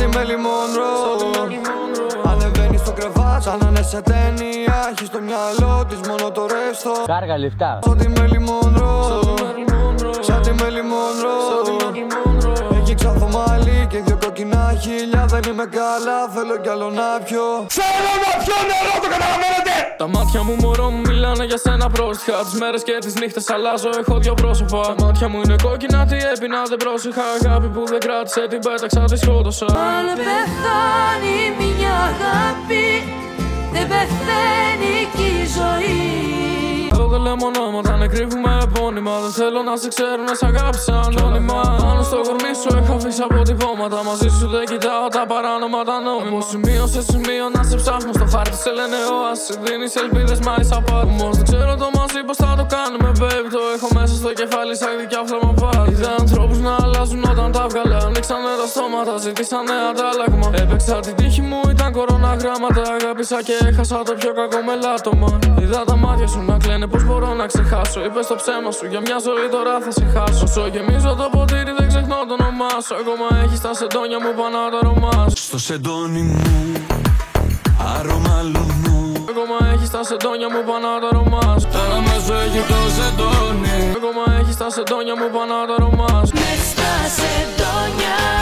[0.00, 0.92] Σαν τη Μέλη Μονρό
[2.24, 6.92] Ανεβαίνει στο κρεβάτι σαν να είναι σε ταινία Έχει στο μυαλό της μόνο το ρεύστο.
[7.06, 7.78] Κάργα λεφτά.
[7.84, 8.38] Σαν τη Μέλη
[14.40, 17.46] και δύο κοκκινά χίλια Δεν είμαι καλά, θέλω κι άλλο να πιω.
[17.80, 19.74] Θέλω να πιω νερό, το καταλαβαίνετε!
[19.96, 23.90] Τα μάτια μου μωρό μου μιλάνε για σένα πρόστιχα Τις μέρες και τις νύχτες αλλάζω,
[24.00, 24.80] έχω δυο πρόσωπα.
[24.80, 27.24] Τα μάτια μου είναι κόκκινα, τι έπεινα δεν πρόσεχα.
[27.38, 29.66] Αγάπη που δεν κράτησε, την πέταξα, τη σκότωσα.
[29.66, 32.86] Αν πεθάνει μια αγάπη
[33.74, 36.49] Δεν πεθαίνει κι η ζωή
[37.00, 39.14] Εδώ δεν λέμε ονόματα, ναι κρύβουμε επώνυμα.
[39.24, 41.60] Δεν θέλω να σε ξέρουν, να σε αγάπησα ανώνυμα.
[41.84, 46.36] Πάνω στο κορμί σου έχω αφήσει αποτυπώματα Μαζί σου δεν κοιτάω τα παράνομα τα νόμιμα.
[46.36, 48.10] Από σημείο σε σημείο να σε ψάχνω.
[48.18, 52.20] Στο χάρτη Σε λένε όαση, δίνεις ελπίδες μα είσαι απάτη Όμως δεν ξέρω το μαζί
[52.26, 53.48] πως θα το κάνουμε baby.
[53.56, 55.90] Το έχω μέσα στο κεφάλι σαν δικιά φλέμα πάλι.
[55.92, 57.98] Είδα ανθρώπους να αλλάζουν όταν τα βγάλα.
[58.08, 60.46] Ανοίξανε τα στόματα, ζητήσανε αντάλλαγμα.
[60.62, 62.82] Έπαιξα την τύχη μου, ήταν κορώνα γράμματα.
[62.96, 65.30] Αγάπησα και έχασα το πιο κακό μελάτωμα.
[65.62, 67.98] Είδα τα μάτια σου να κλαίνε πως μπορώ να ξεχάσω.
[68.06, 70.44] Είπες το ψέμα σου για μια ζωή τώρα θα σε χάσω.
[70.44, 72.94] Όσο γεμίζω το ποτήρι δεν ξεχνώ το όνομά σου.
[73.02, 75.42] Ακόμα έχεις τα σεντόνια μου πάνω τα αρώμα σου.
[75.48, 76.42] Στο σεντόνι μου
[77.96, 78.98] Άρωμα λουνού.
[79.32, 81.68] Ακόμα έχεις τα σεντόνια μου πάνω τα αρώμα σου.
[81.74, 83.78] Τώρα μέσα έχει το σεντόνι.
[83.98, 86.34] Ακόμα έχεις τα σεντόνια μου πάνω τα αρώμα σου.
[86.40, 88.39] Μες στα σεντόνια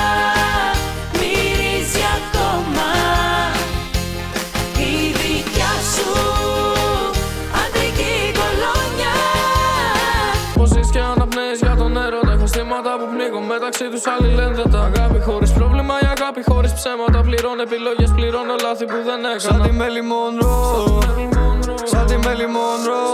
[12.79, 16.07] έρωτα Έχω στήματα που πνίγω μεταξύ τους άλλοι λένε δεν τα αγάπη χωρίς πρόβλημα Η
[16.17, 17.21] αγάπη χωρίς ψέματα.
[17.29, 20.57] Πληρώνω επιλογές, πληρώνω λάθη που δεν Σαν τη έκανα Μέλη Μονρό
[21.91, 23.05] Σαν τη Μέλη Μονρό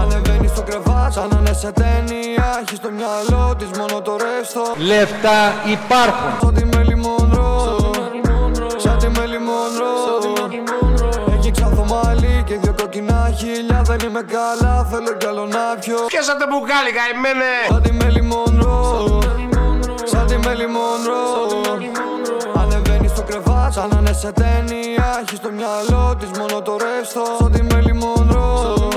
[0.00, 4.62] Ανεβαίνεις στο κρεβάτι σαν να είναι σε ταινία Έχεις στο μυαλό της μόνο το ρεύστο.
[4.90, 5.40] Λεφτά
[5.76, 6.32] υπάρχουν.
[6.42, 7.17] Σαν τη Μέλη Μονρό
[13.38, 17.54] κοκκινά χίλια Δεν είμαι καλά, θέλω κι άλλο να πιω Πιάσα το μπουκάλι, καημένε!
[17.68, 19.18] Σαν τη Μέλη Μονρό
[20.04, 21.24] Σαν τη Μέλη Μονρό
[22.54, 25.06] Ανεβαίνεις στο κρεβάτι σαν να είναι σε ταινία.
[25.22, 27.22] Έχει στο μυαλό της μόνο το ρεύστο.
[27.38, 28.88] Σαν τη Μέλη Μονρό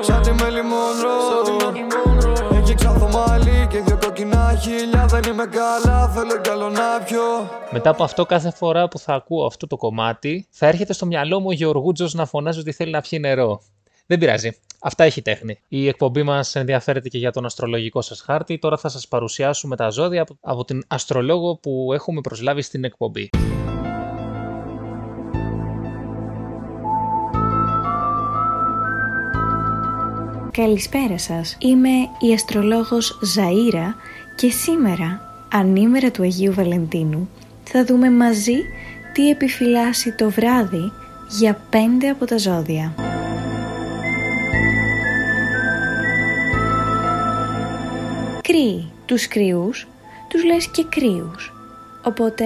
[0.00, 1.23] Σαν τη Μέλη Μονρό
[4.54, 7.20] δύο κοκκινά χίλια Δεν είμαι καλά, θέλω κι άλλο να πιω
[7.70, 11.40] Μετά από αυτό, κάθε φορά που θα ακούω αυτό το κομμάτι, θα έρχεται στο μυαλό
[11.40, 13.60] μου ο Γεωργούτζος να φωνάζει ότι θέλει να πιει νερό.
[14.06, 14.56] Δεν πειράζει.
[14.80, 15.58] Αυτά έχει τέχνη.
[15.68, 18.58] Η εκπομπή μας ενδιαφέρεται και για τον αστρολογικό σας χάρτη.
[18.58, 23.30] Τώρα θα σας παρουσιάσουμε τα ζώδια από, από την αστρολόγο που έχουμε προσλάβει στην εκπομπή.
[30.56, 31.56] Καλησπέρα σας.
[31.60, 31.88] Είμαι
[32.20, 33.94] η αστρολόγος Ζαΐρα
[34.36, 35.20] και σήμερα,
[35.52, 37.28] ανήμερα του Αγίου Βαλεντίνου,
[37.64, 38.56] θα δούμε μαζί
[39.12, 40.92] τι επιφυλάσσει το βράδυ
[41.38, 42.94] για πέντε από τα ζώδια.
[48.42, 49.88] Κρύοι, τους κρυούς,
[50.28, 51.52] τους λες και κρύους,
[52.04, 52.44] οπότε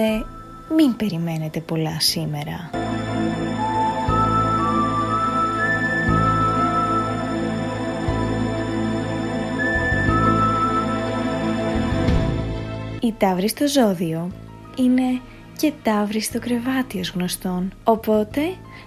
[0.75, 2.69] μην περιμένετε πολλά σήμερα.
[13.09, 14.31] Η ταύρη στο ζώδιο
[14.77, 15.21] είναι
[15.57, 18.41] και ταύρη στο κρεβάτι ως γνωστόν, οπότε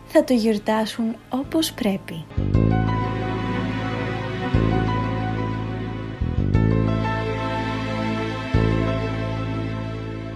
[0.06, 2.24] θα το γιορτάσουν όπως πρέπει.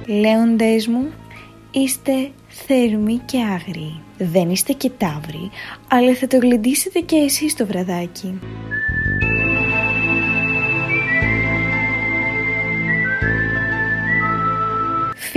[0.06, 1.10] Λέοντες μου,
[1.70, 4.00] είστε θερμοί και άγριοι.
[4.18, 5.50] Δεν είστε και ταύροι,
[5.88, 8.38] αλλά θα το γλεντήσετε και εσείς το βραδάκι.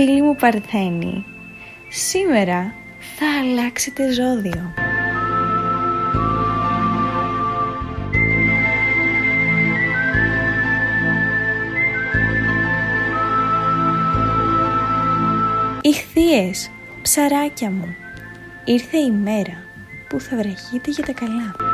[0.02, 1.24] Φίλοι μου Παρθένοι,
[1.88, 2.74] σήμερα
[3.16, 4.74] θα αλλάξετε ζώδιο.
[15.80, 16.70] Ιχθύες,
[17.02, 17.94] ψαράκια μου,
[18.64, 19.64] ήρθε η μέρα
[20.08, 21.69] που θα βραχείτε για τα καλά.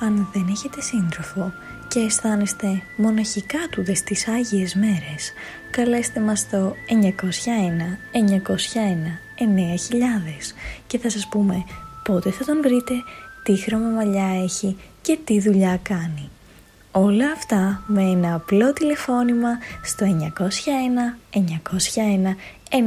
[0.00, 1.52] Αν δεν έχετε σύντροφο
[1.88, 5.32] και αισθάνεστε μοναχικά του στις Άγιες Μέρες,
[5.70, 10.54] καλέστε μας στο 901 901 9000
[10.86, 11.64] και θα σας πούμε
[12.04, 12.94] πότε θα τον βρείτε,
[13.42, 16.30] τι χρώμα μαλλιά έχει και τι δουλειά κάνει.
[16.92, 22.36] Όλα αυτά με ένα απλό τηλεφώνημα στο 901 901
[22.70, 22.78] 9000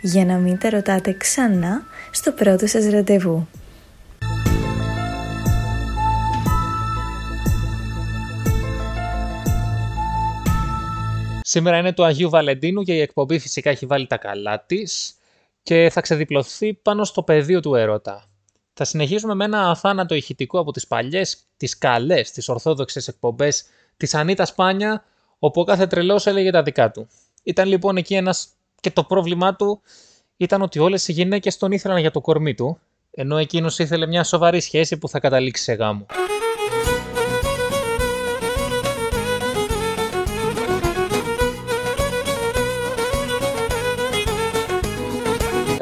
[0.00, 3.46] για να μην τα ρωτάτε ξανά στο πρώτο σας ραντεβού.
[11.50, 15.14] Σήμερα είναι του Αγίου Βαλεντίνου και η εκπομπή φυσικά έχει βάλει τα καλά της
[15.62, 18.24] και θα ξεδιπλωθεί πάνω στο πεδίο του έρωτα.
[18.72, 23.64] Θα συνεχίσουμε με ένα αθάνατο ηχητικό από τις παλιές, τις καλές, τις ορθόδοξες εκπομπές
[23.96, 25.04] της Ανίτα Σπάνια,
[25.38, 27.08] όπου ο κάθε τρελός έλεγε τα δικά του.
[27.42, 28.48] Ήταν λοιπόν εκεί ένας
[28.80, 29.80] και το πρόβλημά του
[30.36, 32.78] ήταν ότι όλες οι γυναίκες τον ήθελαν για το κορμί του,
[33.10, 36.06] ενώ εκείνος ήθελε μια σοβαρή σχέση που θα καταλήξει σε γάμο.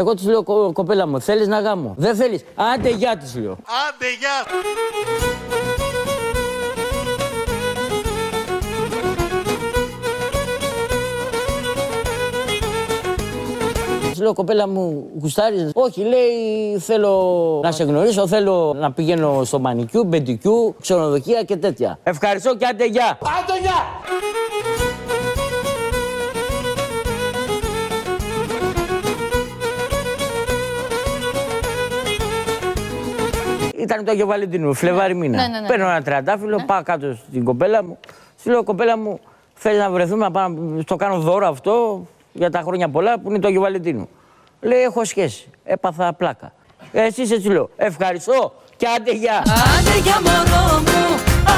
[0.01, 3.51] Εγώ τη λέω, «Κο- κοπέλα μου, θέλεις να γάμω; Δεν θέλεις; Άντε, γεια τη λέω.
[3.53, 4.47] Άντε, γεια!
[14.11, 19.59] Της λέω, κοπέλα μου, γουστάρεις; Όχι, λέει, θέλω να σε γνωρίσω, θέλω να πηγαίνω στο
[19.59, 21.99] μανικιούρ, πεντικιούρ, ξενοδοχεία και τέτοια.
[22.03, 23.19] Ευχαριστώ και άντε, γεια.
[23.23, 23.77] Άντε, γεια!
[33.79, 35.37] Ήταν του Αγίου Βαλεντίνου, Φλεβάρι μήνα.
[35.37, 35.67] Ναι, ναι, ναι.
[35.67, 37.99] Παίρνω ένα τριαντάφυλλο, πάω κάτω στην κοπέλα μου.
[38.43, 39.21] Τη λέω, κοπέλα μου,
[39.55, 43.29] θέλεις να βρεθούμε, να πάω να στο κάνω δώρο αυτό για τα χρόνια πολλά που
[43.31, 44.09] είναι το Αγιο Βαλεντίνου.
[44.61, 45.51] Λέει, έχω σχέση.
[45.65, 46.53] Έπαθα πλάκα.
[46.93, 47.71] Εσύ έτσι λέω.
[47.77, 49.39] Ευχαριστώ και άντε γεια.
[49.39, 51.03] Άντε για μωρό μου,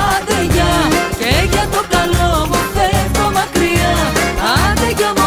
[0.02, 0.70] άντε για
[1.18, 3.92] Και για το καλό μου φεύγω μακριά
[4.64, 5.19] Άντε για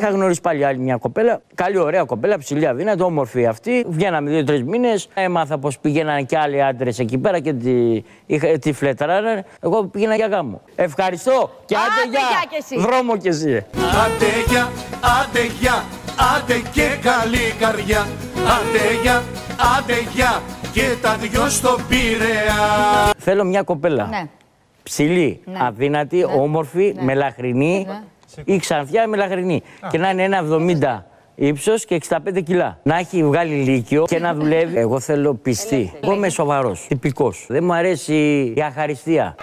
[0.00, 1.40] Είχα γνωρίσει πάλι άλλη μια κοπέλα.
[1.54, 3.84] Καλή, ωραία κοπέλα, ψηλή αδύνατη, όμορφη αυτή.
[3.88, 5.08] Βγαίναμε δύο-τρει μήνες.
[5.14, 9.44] Έμαθα πως πηγαίναν και άλλοι άντρες εκεί πέρα και τη, είχα, τη φλετράραν.
[9.60, 10.60] Εγώ πήγαινα για γάμο.
[10.74, 12.80] Ευχαριστώ και άντε, Άντε, γεια κι εσύ.
[12.80, 13.66] Δρόμο κι εσύ.
[14.04, 14.68] Άντε, γεια,
[15.22, 15.84] άντε, γεια,
[16.36, 18.06] άντε και καλή καρδιά.
[18.36, 19.22] Άντε, γεια,
[19.78, 23.10] άντε, γεια και τα δυο στο Πειραιά.
[23.18, 24.06] Θέλω μια κοπέλα.
[24.06, 24.22] Ναι.
[24.82, 25.58] Ψηλή, Ναι.
[25.62, 27.86] αδύνατη, όμορφη, μελαχρινή
[28.44, 29.62] ή ξανθιά μελαχρινή.
[29.90, 32.78] Και να είναι ένα 70 ύψος και 65 κιλά.
[32.82, 34.78] Να έχει βγάλει λύκειο και να δουλεύει.
[34.78, 35.92] Εγώ θέλω πιστή.
[36.00, 37.46] Εγώ είμαι σοβαρός, τυπικός.
[37.48, 38.14] Δεν μου αρέσει
[38.56, 39.34] η αχαριστία.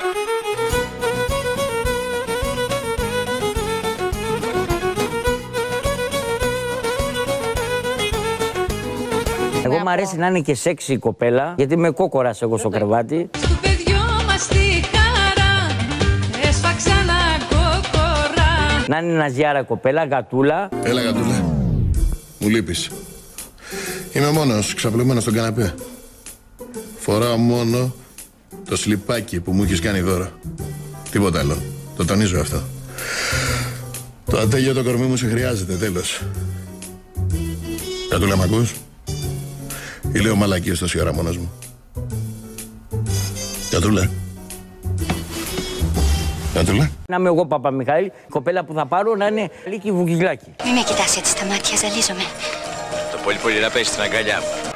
[9.64, 13.30] Εγώ μου αρέσει να είναι και σεξι η κοπέλα, γιατί είμαι κόκορα εγώ στο κρεβάτι.
[18.88, 20.70] Να είναι ένα ζιάρα κοπέλα, γατούλα.
[20.84, 21.56] Έλα, γατούλα.
[22.40, 22.90] Μου λείπεις.
[24.12, 25.74] Είμαι μόνος, ξαπλωμένος στον καναπέ.
[26.98, 27.96] Φοράω μόνο
[28.70, 30.30] το σλιπάκι που μου έχεις κάνει δώρο.
[31.12, 31.58] Τίποτα άλλο.
[31.96, 32.62] Το τονίζω αυτό.
[34.26, 36.22] Το ατέλειο το κορμί μου σε χρειάζεται, τέλος.
[38.10, 38.74] Κατούλα, μ' ακούς;
[40.12, 41.52] Ή λέω μαλακίες τόση ώρα μόνος μου.
[43.70, 44.10] Κατούλα.
[46.58, 46.90] Κατούλα.
[47.08, 50.56] Να είμαι εγώ Παπαμιχαήλ, η κοπέλα που θα πάρω να είναι λύκη βουγγυλάκι.
[50.64, 52.22] Μην με κοιτάς έτσι στα μάτια, ζαλίζομαι.
[53.12, 54.72] Το πολύ πολύ να πέσει στην αγκαλιά μου.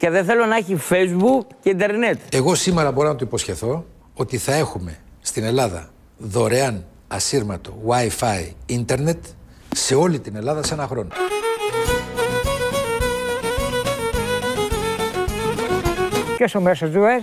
[0.00, 2.18] Και δεν θέλω να έχει facebook και ίντερνετ.
[2.30, 9.24] Εγώ σήμερα μπορώ να του υποσχεθώ ότι θα έχουμε στην Ελλάδα δωρεάν ασύρματο Wi-Fi ίντερνετ
[9.74, 11.08] σε όλη την Ελλάδα σε ένα χρόνο.
[16.36, 17.22] Ποιος ο μέσος ζουές.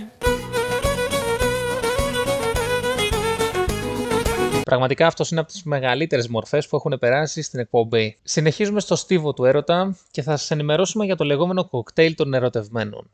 [4.64, 8.18] Πραγματικά αυτός είναι από τις μεγαλύτερες μορφές που έχουν περάσει στην εκπομπή.
[8.22, 13.10] Συνεχίζουμε στο στίβο του έρωτα και θα σας ενημερώσουμε για το λεγόμενο κοκτέιλ των ερωτευμένων.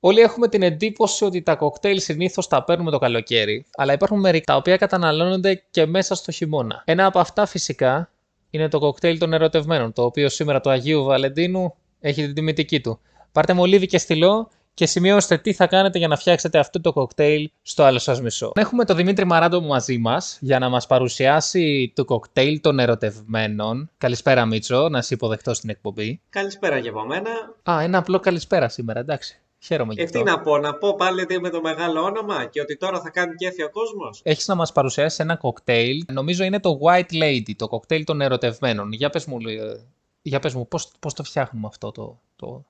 [0.00, 4.44] Όλοι έχουμε την εντύπωση ότι τα κοκτέιλ συνήθως τα παίρνουμε το καλοκαίρι, αλλά υπάρχουν μερικά
[4.52, 6.82] τα οποία καταναλώνονται και μέσα στο χειμώνα.
[6.84, 8.10] Ένα από αυτά φυσικά
[8.50, 13.00] είναι το κοκτέιλ των ερωτευμένων, το οποίο σήμερα του Αγίου Βαλεντίνου έχει την τιμητική του.
[13.32, 17.50] Πάρτε μολύβι και στυλό και σημειώστε τι θα κάνετε για να φτιάξετε αυτό το κοκτέιλ
[17.62, 18.52] στο άλλο σας μισό.
[18.54, 23.90] Έχουμε τον Δημήτρη Μαράντο μαζί μας για να μας παρουσιάσει το κοκτέιλ των ερωτευμένων.
[23.98, 26.20] Καλησπέρα Μίτσο, να σε υποδεχτώ στην εκπομπή.
[26.30, 27.30] Καλησπέρα και από μένα.
[27.70, 29.40] Α, ένα απλό καλησπέρα σήμερα, εντάξει.
[29.58, 30.18] Χαίρομαι γι' Ε, αυτό.
[30.18, 33.10] τι να πω, να πω πάλι ότι είμαι το μεγάλο όνομα και ότι τώρα θα
[33.10, 34.20] κάνει κέφι ο κόσμος.
[34.22, 38.92] Έχεις να μας παρουσιάσεις ένα κοκτέιλ, νομίζω είναι το White Lady, το κοκτέιλ των ερωτευμένων.
[38.92, 39.80] Για πες μου, ε,
[40.22, 42.64] για πες μου πώς, πώς το φτιάχνουμε αυτό το, το...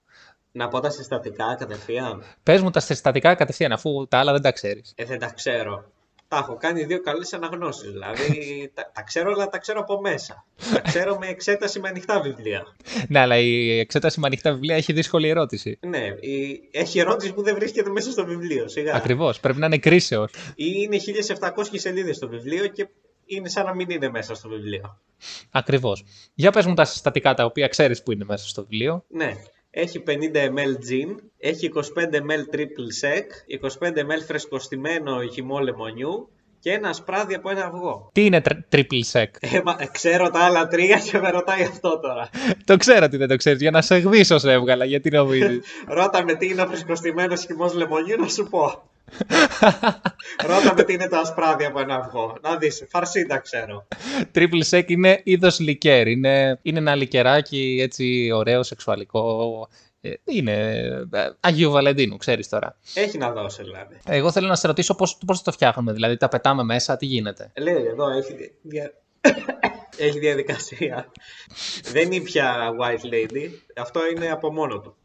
[0.56, 2.22] Να πω τα συστατικά κατευθείαν.
[2.42, 4.92] Πες μου τα συστατικά κατευθείαν, αφού τα άλλα δεν τα ξέρεις.
[4.96, 5.90] Ε, δεν τα ξέρω.
[6.28, 7.90] Τα έχω κάνει δύο καλές αναγνώσεις.
[7.90, 8.28] Δηλαδή,
[8.74, 10.44] τα, τα ξέρω, αλλά τα ξέρω από μέσα.
[10.72, 12.66] Τα ξέρω με εξέταση με ανοιχτά βιβλία.
[13.08, 15.78] ναι, αλλά η εξέταση με ανοιχτά βιβλία έχει δύσκολη ερώτηση.
[15.86, 18.68] Ναι, η, έχει ερώτηση που δεν βρίσκεται μέσα στο βιβλίο.
[18.68, 18.94] Σιγά.
[18.94, 20.32] Ακριβώς, πρέπει να είναι κρίσεως.
[20.54, 20.96] Ή είναι
[21.38, 22.88] 1700 σελίδες στο βιβλίο και
[23.26, 25.00] είναι σαν να μην είναι μέσα στο βιβλίο.
[25.50, 26.04] Ακριβώς.
[26.34, 29.04] Για πες μου τα συστατικά τα οποία ξέρεις που είναι μέσα στο βιβλίο.
[29.08, 29.32] Ναι.
[29.78, 31.80] Έχει 50 ml gin, έχει 25
[32.14, 33.26] ml triple sec,
[33.88, 36.28] 25 ml φρεσκοστημένο χυμό λεμονιού
[36.60, 38.10] και ένα σπράδι από ένα αυγό.
[38.12, 39.24] Τι είναι τρ- triple sec.
[39.40, 42.30] Ε, μα, ξέρω τα άλλα τρία και με ρωτάει αυτό τώρα.
[42.64, 45.60] το ξέρω ότι δεν το ξέρεις, για να σε γδίσω σε έβγαλα, γιατί νομίζεις;
[45.96, 48.82] Ρώτα με τι είναι ο φρεσκοστημένος χυμός λεμονιού να σου πω.
[50.46, 52.38] Ρώτα με τι είναι το ασπράδι από ένα αυγό.
[52.42, 53.86] Να δεις, φαρσίτα ξέρω.
[54.34, 56.06] triple sec είναι είδος λικέρ.
[56.06, 59.68] Είναι, είναι ένα λικεράκι έτσι ωραίο, σεξουαλικό.
[60.00, 60.52] Ε, Είναι
[61.12, 62.78] ε, Αγίου Βαλεντίνου, ξέρεις τώρα.
[62.94, 63.98] Έχει να δώσει δηλαδή.
[64.06, 67.52] Εγώ θέλω να σε ρωτήσω πώς, πώς το φτιάχνουμε, δηλαδή τα πετάμε μέσα, τι γίνεται;
[67.56, 68.92] Λέει εδώ, έχει, δια- δια...
[70.06, 71.10] έχει διαδικασία.
[71.92, 73.48] Δεν είναι πια white lady.
[73.76, 74.96] Αυτό είναι από μόνο του.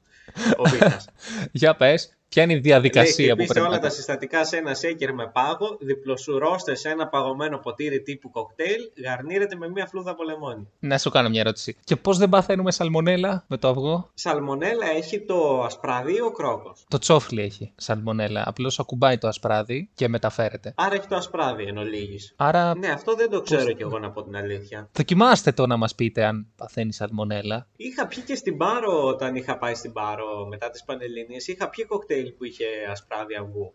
[0.57, 1.05] Ο Βίνας.
[1.51, 4.58] Για πες, ποια είναι η διαδικασία Λέει, που χτυπήστε πρέπει όλα να τα συστατικά σε
[4.58, 10.12] ένα σέικερ με πάγο, διπλοσουρώστε σε ένα παγωμένο ποτήρι τύπου κοκτέιλ, γαρνίρετε με μία φλούδα
[10.12, 10.67] από λεμόνι.
[10.80, 11.78] Να σου κάνω μια ερώτηση.
[11.84, 16.86] Και πώς δεν παθαίνουμε σαλμονέλα με το αυγό; Σαλμονέλα έχει το ασπραδί ή ο κρόκος;
[16.88, 18.44] Το τσόφλι έχει σαλμονέλα.
[18.46, 20.74] Απλώς ακουμπάει το ασπράδι και μεταφέρεται.
[20.76, 22.34] Άρα έχει το ασπράδι εν ολίγης.
[22.38, 24.89] Άρα Ναι, αυτό δεν το ξέρω κι εγώ να πω την αλήθεια.
[24.94, 27.67] δοκιμάστε το να μας πείτε αν παθαίνει σαλμονέλα.
[27.76, 31.48] Είχα πιει και στην Πάρο όταν είχα πάει στην Πάρο μετά τις Πανελληνίες.
[31.48, 33.73] Είχα πιει κοκτέιλ που είχε ασπράδι αυγού.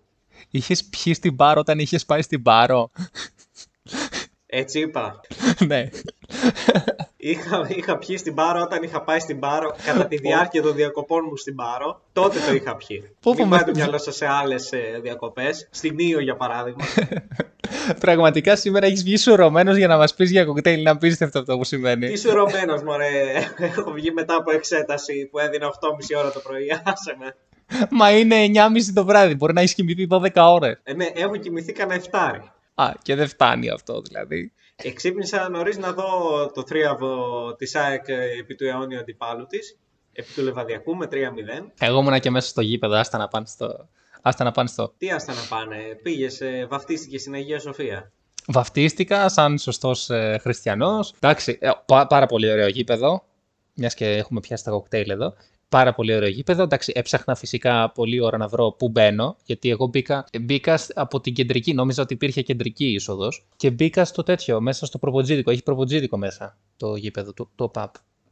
[0.50, 2.90] Είχες πιει στην πάρο όταν είχες πάει στην πάρο.
[4.46, 5.20] Έτσι είπα.
[5.66, 5.88] ναι.
[7.16, 11.24] Είχα, είχα πιει στην Πάρο όταν είχα πάει στην Πάρο κατά τη διάρκεια των διακοπών
[11.28, 12.00] μου στην Πάρο.
[12.12, 13.11] Τότε το είχα πιει.
[13.20, 15.68] Πω, Μην πω, πάει με- το μυαλό σας σε άλλες ε, διακοπές.
[15.70, 16.85] Στην Ήο για παράδειγμα.
[18.00, 20.80] Πραγματικά σήμερα έχεις βγει σουρωμένος για να μας πεις για κοκτέιλ.
[20.80, 22.09] Είναι απίστευτο αυτό που σημαίνει.
[22.12, 23.32] Τι ρωμένος μωρέ.
[23.59, 26.66] Έχω βγει μετά από εξέταση που έδινα 8,5 ώρα το πρωί.
[26.85, 27.37] Άσε με.
[27.90, 28.60] Μα είναι 9.30
[28.94, 29.34] το βράδυ.
[29.34, 30.80] Μπορεί να έχεις κοιμηθεί 12 ώρες.
[30.82, 32.50] Ε, ναι, έχω κοιμηθεί κανένα εφτάρι.
[32.74, 34.52] Α, και δεν φτάνει αυτό δηλαδή.
[34.76, 36.04] Εξύπνησα νωρίς να δω
[36.54, 37.16] το θρίαβο
[37.54, 39.78] τη ΑΕΚ ε, επί του αιώνιου αντιπάλου της,
[40.12, 41.14] επί του Λεβαδιακού με 3-0.
[41.78, 42.94] Εγώ ήμουνα και μέσα στο γήπεδο.
[42.94, 43.88] Άστα να πάνε στο.
[44.22, 44.92] Άστα να πάνε στο.
[44.98, 48.12] Τι άστα να πάνε, πήγες, βαφτίστηκε στην Αγία Σοφία;
[48.46, 51.12] Βαφτίστηκα σαν σωστός ε, χριστιανός.
[51.20, 53.22] Εντάξει, ε, πά- πάρα πολύ ωραίο γήπεδο.
[53.74, 55.34] Μιας και έχουμε πιάσει τα κοκτέιλ εδώ.
[55.68, 56.62] Πάρα πολύ ωραίο γήπεδο.
[56.62, 61.20] Εντάξει, έψαχνα φυσικά πολλή ώρα να βρω πού μπαίνω, γιατί εγώ μπήκα, μπήκα σ- από
[61.20, 61.74] την κεντρική.
[61.74, 63.46] Νόμιζα ότι υπήρχε κεντρική είσοδος.
[63.57, 65.50] Και μπήκα στο τέτοιο, μέσα στο προποτζίδικο.
[65.50, 67.87] Έχει προποτζίδικο μέσα το γήπεδο, το, το pub.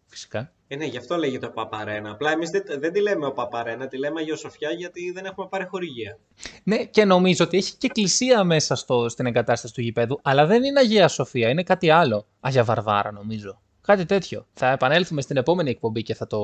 [0.06, 0.52] Φυσικά.
[0.68, 2.10] Ε, ναι, γι' αυτό λέγεται ο Παπαρένα.
[2.10, 5.46] Απλά εμείς δεν, δεν τη λέμε ο Παπαρένα, τη λέμε Αγία Σοφιά γιατί δεν έχουμε
[5.50, 6.18] πάρει χορηγία.
[6.64, 10.64] Ναι, και νομίζω ότι έχει και εκκλησία μέσα στο, στην εγκατάσταση του γηπέδου, αλλά δεν
[10.64, 12.26] είναι Αγία Σοφία, είναι κάτι άλλο.
[12.40, 13.62] Αγία Βαρβάρα, νομίζω.
[13.86, 14.46] Κάτι τέτοιο.
[14.54, 16.38] Θα επανέλθουμε στην επόμενη εκπομπή και θα, το...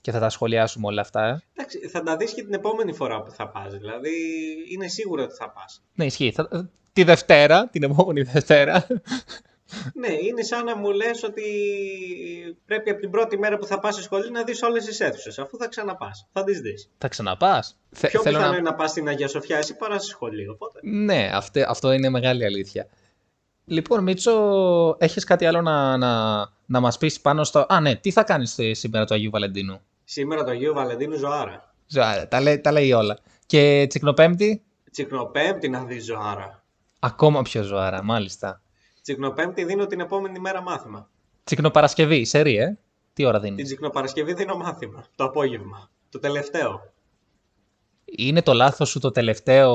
[0.00, 1.26] και θα τα σχολιάσουμε όλα αυτά.
[1.26, 1.42] Ε.
[1.56, 3.74] Εντάξει, θα τα δεις και την επόμενη φορά που θα πας.
[3.76, 4.10] Δηλαδή,
[4.72, 5.82] είναι σίγουρο ότι θα πας.
[5.94, 6.32] Ναι, ισχύει.
[6.32, 6.68] Θα...
[6.92, 8.86] Τη Δευτέρα, την επόμενη Δευτέρα.
[9.94, 11.42] Ναι, είναι σαν να μου λες ότι
[12.66, 15.38] πρέπει από την πρώτη μέρα που θα πας στη σχολή να δεις όλες τις αίθουσες,
[15.38, 16.26] αφού θα ξαναπάς.
[16.32, 16.90] Θα τις δεις.
[16.98, 17.76] θα ξαναπάς.
[17.90, 20.48] Θε- Πιο θέλω πιθανό να- είναι να πας στην Αγία Σοφιά εσύ παρά στη σχολή,
[20.48, 20.78] οπότε.
[20.82, 22.86] Ναι, αυτό, αυτό είναι μεγάλη αλήθεια.
[23.64, 27.66] Λοιπόν, Μίτσο, έχεις κάτι άλλο να, να, να μας πεις πάνω στο...
[27.68, 31.74] Α, ναι, τι θα κάνεις ε, σήμερα το Αγίου Βαλεντίνου; Σήμερα το Αγίου Βαλεντίνου ζωάρα.
[31.86, 33.18] Ζωάρα, τα, λέει, τα λέει όλα.
[33.46, 36.64] Και Τσικνοπέμπτη, Τσικνοπέμπτη να δεις ζωάρα.
[36.98, 38.60] ακόμα πιο ζωάρα, μάλιστα.
[39.02, 41.08] Τσικνοπέμπτη δίνω την επόμενη μέρα μάθημα.
[41.44, 42.78] Τσικνοπαρασκευή, σερή, ε;
[43.12, 43.62] Τι ώρα Την δίνει.
[43.62, 45.04] Τσικνοπαρασκευή δίνω μάθημα.
[45.16, 45.90] Το απόγευμα.
[46.10, 46.92] Το τελευταίο.
[48.04, 49.72] Είναι το λάθος σου το τελευταίο;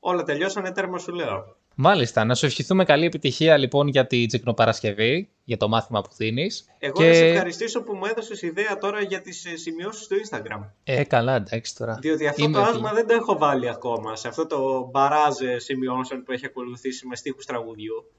[0.00, 1.56] Όλα τελειώσανε τέρμα σου λέω.
[1.82, 2.24] Μάλιστα.
[2.24, 6.64] Να σου ευχηθούμε καλή επιτυχία λοιπόν για την Τσικνοπαρασκευή, για το μάθημα που δίνεις.
[6.78, 10.68] Εγώ να σε ευχαριστήσω που μου έδωσες ιδέα τώρα για τις σημειώσεις του Instagram.
[10.84, 11.98] Ε, καλά, εντάξει τώρα.
[12.00, 12.70] Διότι αυτό Είμαι το εκεί.
[12.70, 17.06] άσμα δεν το έχω βάλει ακόμα σε αυτό το μπαράζ ε, σημειώσεων που έχει ακολουθήσει
[17.06, 18.10] με στίχους τραγουδιού.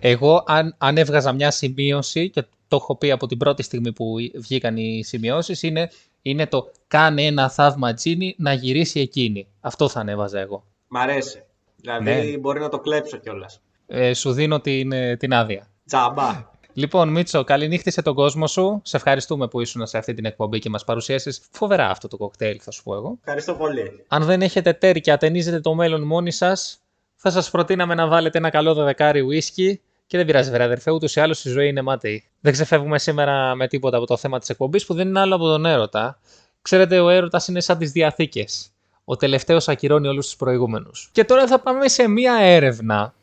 [0.00, 4.14] Εγώ, αν, αν έβγαζα μια σημείωση και το έχω πει από την πρώτη στιγμή που
[4.34, 5.90] βγήκαν οι σημειώσεις, είναι,
[6.22, 9.48] είναι το κάνε ένα θαύμα Τζίνι να γυρίσει εκείνη.
[9.60, 10.64] Αυτό θα ανέβαζα εγώ.
[10.88, 11.42] Μ' αρέσει.
[11.82, 12.38] Δηλαδή Ναι.
[12.38, 13.60] μπορεί να το κλέψω κιόλας.
[13.86, 15.66] Ε, σου δίνω την, ε, την άδεια.
[15.86, 16.50] Τζάμπα.
[16.72, 18.80] Λοιπόν, Μίτσο, καληνύχτησε τον κόσμο σου.
[18.84, 22.60] Σε ευχαριστούμε που ήσουν σε αυτή την εκπομπή και μας παρουσίασες φοβερά αυτό το κοκτέιλ,
[22.62, 23.16] θα σου πω εγώ.
[23.20, 24.04] Ευχαριστώ πολύ.
[24.08, 26.80] Αν δεν έχετε τέρι και ατενίζετε το μέλλον μόνοι σας,
[27.16, 29.80] θα σας προτείναμε να βάλετε ένα καλό δεκάρι ουίσκι.
[30.06, 32.24] Και δεν πειράζει, βρε αδερφέ, ούτως ή άλλως η ζωή είναι μάταιη.
[32.40, 35.44] Δεν ξεφεύγουμε σήμερα με τίποτα από το θέμα της εκπομπής που δεν είναι άλλο από
[35.44, 36.18] τον έρωτα.
[36.62, 38.72] Ξέρετε, ο έρωτας είναι σαν τις διαθήκες.
[39.04, 41.08] Ο τελευταίος ακυρώνει όλους τους προηγούμενους.
[41.12, 43.14] Και τώρα θα πάμε σε μία έρευνα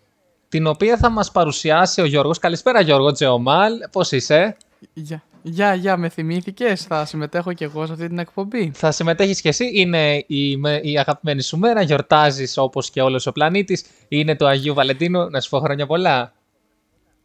[0.49, 2.39] την οποία θα μας παρουσιάσει ο Γιώργος.
[2.39, 4.57] Καλησπέρα Γιώργο Τζεωμάλ, πώς είσαι;
[4.93, 8.71] Γεια, γεια, γεια, με θυμήθηκες, θα συμμετέχω κι εγώ σε αυτή την εκπομπή.
[8.75, 13.25] Θα συμμετέχεις κι εσύ, είναι η, με- η αγαπημένη σου μέρα, γιορτάζεις όπως και όλος
[13.25, 16.33] ο πλανήτης, είναι το Αγίου Βαλεντίνου, να σου πω χρόνια πολλά.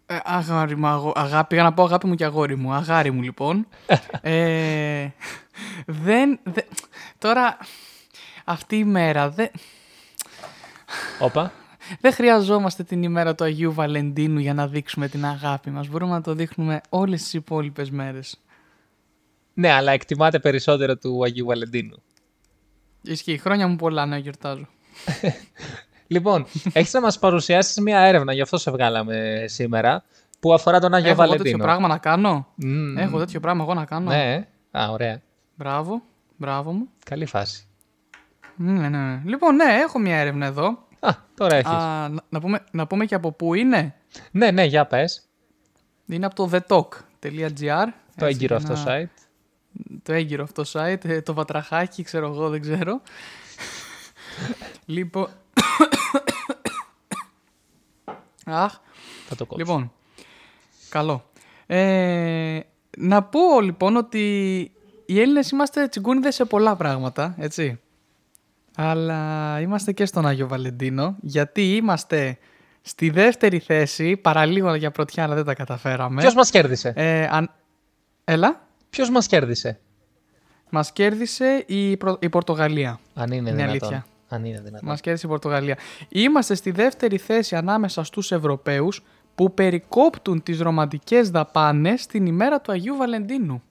[0.07, 3.23] Ε, αγάρι μου, αγώ- αγάπη, πήγα να πω αγάπη μου και αγόρι μου, αγάρι μου
[3.23, 3.67] λοιπόν.
[4.21, 5.09] ε,
[5.87, 6.65] δεν, δεν,
[7.19, 7.57] τώρα,
[8.45, 9.51] αυτή η μέρα, δεν,
[11.21, 11.53] Όπα.
[12.01, 15.89] δεν χρειαζόμαστε την ημέρα του Αγίου Βαλεντίνου για να δείξουμε την αγάπη μας.
[15.89, 18.37] Μπορούμε να το δείχνουμε όλες τις υπόλοιπες μέρες.
[19.55, 22.03] Ναι, αλλά εκτιμάτε περισσότερο του Αγίου Βαλεντίνου.
[23.03, 24.67] Ισχύει, χρόνια μου πολλά να γιορτάζω.
[26.07, 30.05] Λοιπόν, έχεις να μας παρουσιάσεις μια έρευνα, γι' αυτό σε βγάλαμε σήμερα,
[30.41, 31.51] που αφορά τον Άγιο Έχω εγώ Βαλεντίνο.
[31.57, 32.99] τέτοιο πράγμα να κάνω; Μμμ.
[32.99, 35.23] Έχω τέτοιο πράγμα εγώ να κάνω; Ναι, α, ωραία.
[35.55, 36.03] Μπράβο,
[36.37, 36.89] μπράβο μου.
[37.05, 37.67] Καλή φάση.
[38.57, 39.23] Ναι, ναι, ναι.
[39.25, 40.87] Λοιπόν, ναι, έχω μια έρευνα εδώ.
[41.01, 41.71] Α, τώρα έχεις.
[41.71, 43.95] Α, να, να πούμε, να πούμε και από πού είναι.
[44.31, 45.29] Ναι, ναι, για πες.
[46.07, 47.87] Είναι από το thetalk.gr.
[48.17, 49.07] Το έγκυρο αυτό site.
[50.03, 53.01] Το έγκυρο αυτό site, ε, το βατραχάκι, ξέρω εγώ, δεν ξέρω.
[54.85, 55.29] λοιπόν...
[58.47, 58.73] Αχ.
[59.29, 59.65] Θα το κόψω.
[59.65, 59.93] Λοιπόν,
[60.89, 61.31] καλό.
[61.67, 62.61] Ε,
[62.99, 64.59] να πω λοιπόν ότι
[65.07, 67.81] οι Έλληνες είμαστε τσιγκούνιδες σε πολλά πράγματα, έτσι.
[68.77, 72.39] Αλλά είμαστε και στον Άγιο Βαλεντίνο, γιατί είμαστε
[72.83, 76.21] στη δεύτερη θέση, παραλίγο για πρωτιά, αλλά δεν τα καταφέραμε.
[76.21, 77.51] Ποιος μας κέρδισε; Ε, αν...
[78.25, 78.67] Έλα.
[78.91, 79.81] Ποιος μας κέρδισε;
[80.71, 83.01] Μας κέρδισε η, Προ- η Πορτογαλία.
[83.15, 83.69] Αν είναι, Είναι δυνατόν.
[83.71, 84.07] αλήθεια.
[84.29, 84.89] Αν είναι δυνατόν.
[84.89, 85.79] Μας κέρδισε η Πορτογαλία.
[86.09, 89.03] Είμαστε στη δεύτερη θέση ανάμεσα στους Ευρωπαίους
[89.35, 93.63] που περικόπτουν τις ρομαντικές δαπάνες την ημέρα του Αγίου Βαλεντίνου.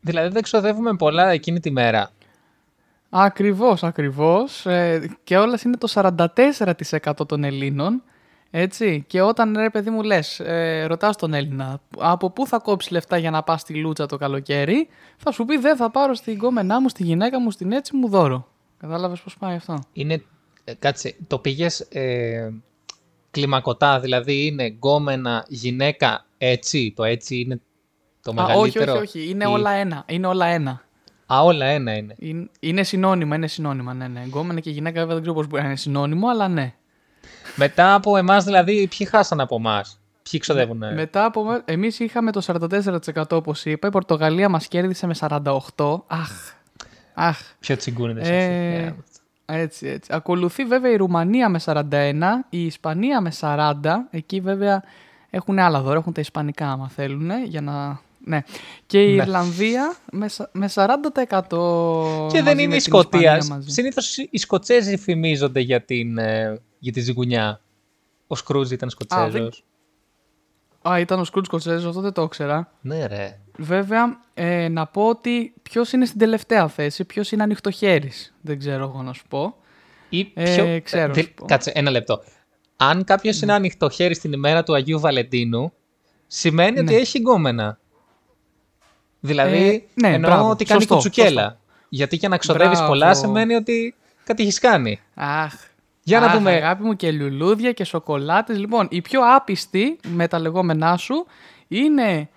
[0.00, 2.10] Δηλαδή δεν ξοδεύουμε πολλά εκείνη τη μέρα.
[3.16, 4.66] Ακριβώς, ακριβώς.
[4.66, 8.02] Ε, και όλας είναι το 44% των Ελλήνων.
[8.50, 9.04] Έτσι.
[9.06, 13.16] Και όταν ρε παιδί μου λες, ε, ρωτάς τον Έλληνα, από πού θα κόψεις λεφτά
[13.16, 16.80] για να πας στη Λούτσα το καλοκαίρι, θα σου πει δεν θα πάρω στην κόμενά
[16.80, 18.48] μου, στη γυναίκα μου, στην έτσι μου δώρο.
[18.78, 20.22] Κατάλαβες πώς πάει αυτό; Είναι,
[20.64, 22.52] ε, κάτσε, το πήγες ε,
[23.30, 27.60] κλιμακωτά, δηλαδή είναι γκόμενα, γυναίκα, έτσι, το έτσι είναι
[28.22, 29.30] το Α, όχι, μεγαλύτερο; όχι, όχι.
[29.30, 30.04] Είναι ή- όλα ένα.
[30.06, 30.82] Είναι όλα ένα.
[31.26, 32.14] Α, όλα ένα είναι.
[32.18, 34.20] Είναι, είναι συνώνυμα, είναι συνώνυμα, ναι, ναι.
[34.26, 36.72] Γκόμενα και γυναίκα βέβαια δεν ξέρω πώς μπορεί να είναι συνώνυμο, αλλά ναι.
[37.56, 40.00] Μετά από εμάς δηλαδή, ποιοι χάσαν από εμάς;
[40.30, 40.82] Ποιοι ξοδεύουν.
[40.94, 46.04] Μετά από εμά- εμείς είχαμε το 44% όπως είπα, η Πορτογαλία μας κέρδισε με 48%.
[46.06, 46.30] Αχ,
[47.14, 47.38] αχ.
[47.60, 49.02] Πιο τσιγκούνιδες Ε, αυτοί.
[49.46, 50.10] έτσι, έτσι.
[50.14, 54.08] Ακολουθεί βέβαια η Ρουμανία με 41, η Ισπανία με 40.
[54.10, 54.82] Εκεί βέβαια
[55.30, 58.00] έχουν άλλα δώρα, έχουν τα Ισπανικά άμα θέλουν, για να...
[58.26, 58.42] Ναι.
[58.86, 59.22] Και η Ναι.
[59.22, 63.44] Ιρλανδία με, σα- με 40% Και δεν μαζί είναι με η την Ισπανία Σκοτία.
[63.56, 63.70] μαζί.
[63.70, 67.60] Συνήθως οι Σκοτσέζοι φημίζονται για, την, ε, για τη ζυγουνιά.
[68.26, 69.32] Ο Σκρούζ ήταν Σκοτσέζος.
[69.32, 69.50] δεν-
[70.92, 72.72] Α, ήταν ο Σκρούτ Σκοτσέζος, αυτό δεν το ήξερα.
[72.80, 73.38] Ναι, ρε.
[73.58, 78.34] Βέβαια, ε, να πω ότι ποιος είναι στην τελευταία θέση, ποιος είναι ανοιχτοχέρης.
[78.40, 79.56] Δεν ξέρω εγώ να σου πω.
[80.08, 81.12] Ή Ε, ποιο- ξέρω.
[81.12, 81.44] δη- σου πω.
[81.46, 82.22] Κάτσε, ένα λεπτό.
[82.76, 85.72] Αν κάποιος είναι ανοιχτό χέρι στην ημέρα του Αγίου Βαλεντίνου,
[86.26, 86.98] σημαίνει ότι Ναι.
[87.00, 87.78] έχει γκόμενα.
[89.26, 90.48] Δηλαδή, Ε, ναι, εννοώ μπράβο.
[90.50, 91.42] ότι κάνει Σωστό, κουτσουκέλα.
[91.42, 91.58] σωστό.
[91.88, 92.86] Γιατί για να ξοδεύεις Μπράβο.
[92.86, 93.94] πολλά σημαίνει ότι
[94.24, 95.00] κάτι έχεις κάνει.
[95.14, 95.54] Αχ.
[96.02, 96.50] Για να Αχ, δούμε.
[96.52, 98.58] Αγάπη μου και λουλούδια και σοκολάτες.
[98.58, 101.26] Λοιπόν, η πιο άπιστη με τα λεγόμενά σου
[101.68, 102.28] είναι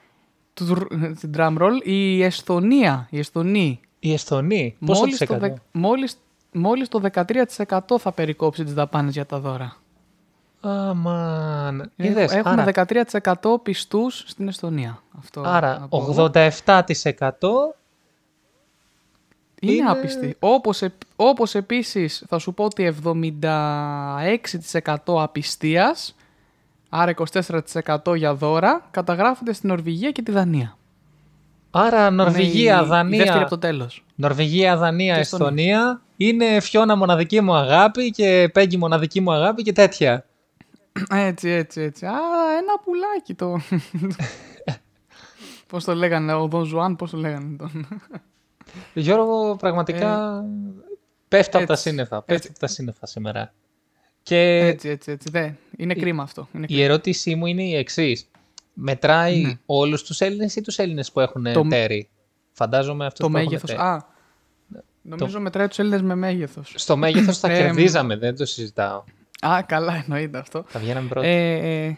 [0.54, 0.88] τουρ-
[1.20, 3.08] την drum roll, η Εσθονία.
[3.10, 3.80] Η Εσθονή.
[4.00, 4.76] Η Εσθονή.
[4.86, 6.18] Πόσο Μόλις της το, εκατό; δε- μόλις,
[6.52, 9.76] μόλις το 13% θα περικόψει τις δαπάνες για τα δώρα.
[10.62, 11.92] Αμάν.
[11.96, 15.02] Έχ- Είδες, Έχουμε άρα, 13% πιστούς στην Εσθονία.
[15.18, 16.08] Αυτό άρα να πω εγώ.
[16.08, 17.76] 87%
[19.62, 20.36] Είναι, Είναι- άπιστη.
[20.40, 26.16] Όπως, επ- όπως επίσης θα σου πω ότι 76% απιστίας,
[26.90, 30.78] άρα 24% για δώρα, καταγράφονται στην Νορβηγία και τη Δανία.
[31.72, 33.18] Άρα Νορβηγία, Είναι η- η Δανία.
[33.18, 34.04] δεύτερη από το τέλος.
[34.16, 36.02] Νορβηγία, Δανία, Και στον- Εσθονία.
[36.18, 40.26] Είναι Φιώνα μοναδική μου αγάπη και Πέγγι μοναδική μου αγάπη και τέτοια.
[41.10, 42.06] Έτσι, έτσι, έτσι.
[42.06, 43.60] Άρα ένα πουλάκι το...
[45.68, 47.88] πώς το λέγανε, ο Δον Ζουάν, πώς το λέγανε τον.
[48.94, 50.44] Γιώργο, πραγματικά
[51.28, 52.16] πέφτω από τα έτσι, σύννεφα.
[52.18, 52.48] Πέφτω έτσι.
[52.52, 53.54] από τα σύννεφα σήμερα.
[54.24, 55.30] Και Έτσι, έτσι, έτσι.
[55.30, 55.50] Δε.
[55.78, 56.48] Είναι κρίμα αυτό.
[56.54, 56.84] Είναι η κρίμα.
[56.84, 58.28] ερώτησή μου είναι η εξής.
[58.74, 59.58] Μετράει Ναι.
[59.66, 62.10] όλους τους Έλληνες ή τους Έλληνες που έχουν Το- τέρι;
[62.52, 63.70] Φαντάζομαι αυτό Το που έχουν μέγεθος.
[63.70, 63.82] τέρι.
[63.82, 64.06] Α,
[65.02, 66.74] νομίζω μετράει τους Έλληνες με μέγεθος.
[66.76, 69.04] Στο μέγεθος θα Ε, κερδίζαμε, δεν το συζητάω.
[69.42, 70.64] Α, καλά εννοείται αυτό.
[70.68, 71.28] Θα βγαίναμε πρώτοι.
[71.28, 71.98] Ε, ε,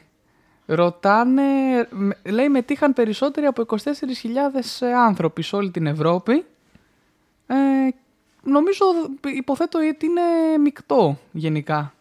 [0.65, 1.41] ρωτάνε,
[1.89, 6.45] με- λέει μετήχαν περισσότεροι από 24.000 άνθρωποι σε όλη την Ευρώπη.
[7.47, 7.55] Ε,
[8.43, 8.85] νομίζω,
[9.37, 10.21] υποθέτω ότι είναι
[10.61, 11.93] μεικτό γενικά.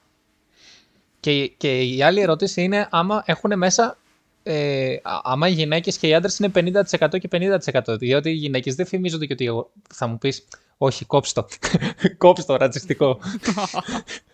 [1.20, 3.98] Και, και η άλλη ερώτηση είναι άμα έχουν μέσα.
[4.42, 7.98] Ε, α- άμα οι γυναίκες και οι άντρες είναι 50% και 50%.
[7.98, 10.44] Διότι οι γυναίκες δεν φημίζονται και ότι εγώ θα μου πεις
[10.78, 11.46] όχι κόψ' το.
[12.18, 13.18] κόψ' το ρατσιστικό.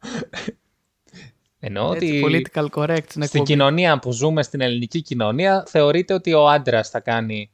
[1.62, 3.44] Εννοώ Έτσι, ότι political correct στην στην εκπομπή.
[3.44, 7.50] κοινωνία που ζούμε, στην ελληνική κοινωνία, θεωρείται ότι ο άντρας θα κάνει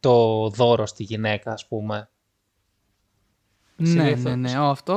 [0.00, 2.08] το δώρο στη γυναίκα, ας πούμε.
[3.76, 4.22] Ναι, Συνήθως.
[4.22, 4.58] ναι, ναι.
[4.58, 4.94] Ω, αυτό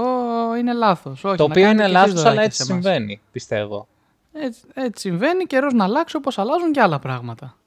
[0.60, 1.24] είναι λάθος.
[1.24, 2.84] Όχι, το να οποίο κάνετε είναι και εσείς λάθος, αλλά δωράκια έτσι σε εμάς.
[2.84, 3.88] συμβαίνει, πιστεύω.
[4.34, 7.58] Έτσι, έτσι συμβαίνει, καιρός να αλλάξει όπως αλλάζουν και άλλα πράγματα.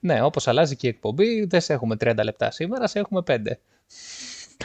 [0.00, 3.38] Ναι, όπως αλλάζει και η εκπομπή, δεν σε έχουμε 30 λεπτά σήμερα, σε έχουμε 5.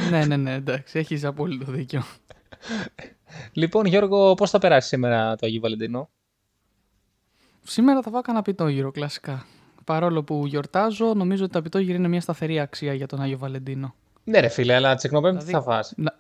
[0.10, 2.04] ναι, ναι, ναι, εντάξει, έχεις απόλυτο δίκιο.
[3.54, 6.10] Λοιπόν, Γιώργο, πώς θα περάσει σήμερα το Αγίου Βαλεντίνο;
[7.64, 9.46] Σήμερα θα φάω κανένα πιτόγυρο, κλασικά.
[9.84, 13.96] Παρόλο που γιορτάζω, νομίζω ότι τα πιτόγυρα είναι μια σταθερή αξία για τον Άγιο Βαλεντίνο.
[14.24, 16.16] Ναι ρε φίλε, αλλά τσεκνοπέμπτη τι θα Δηλαδή, φας; Να,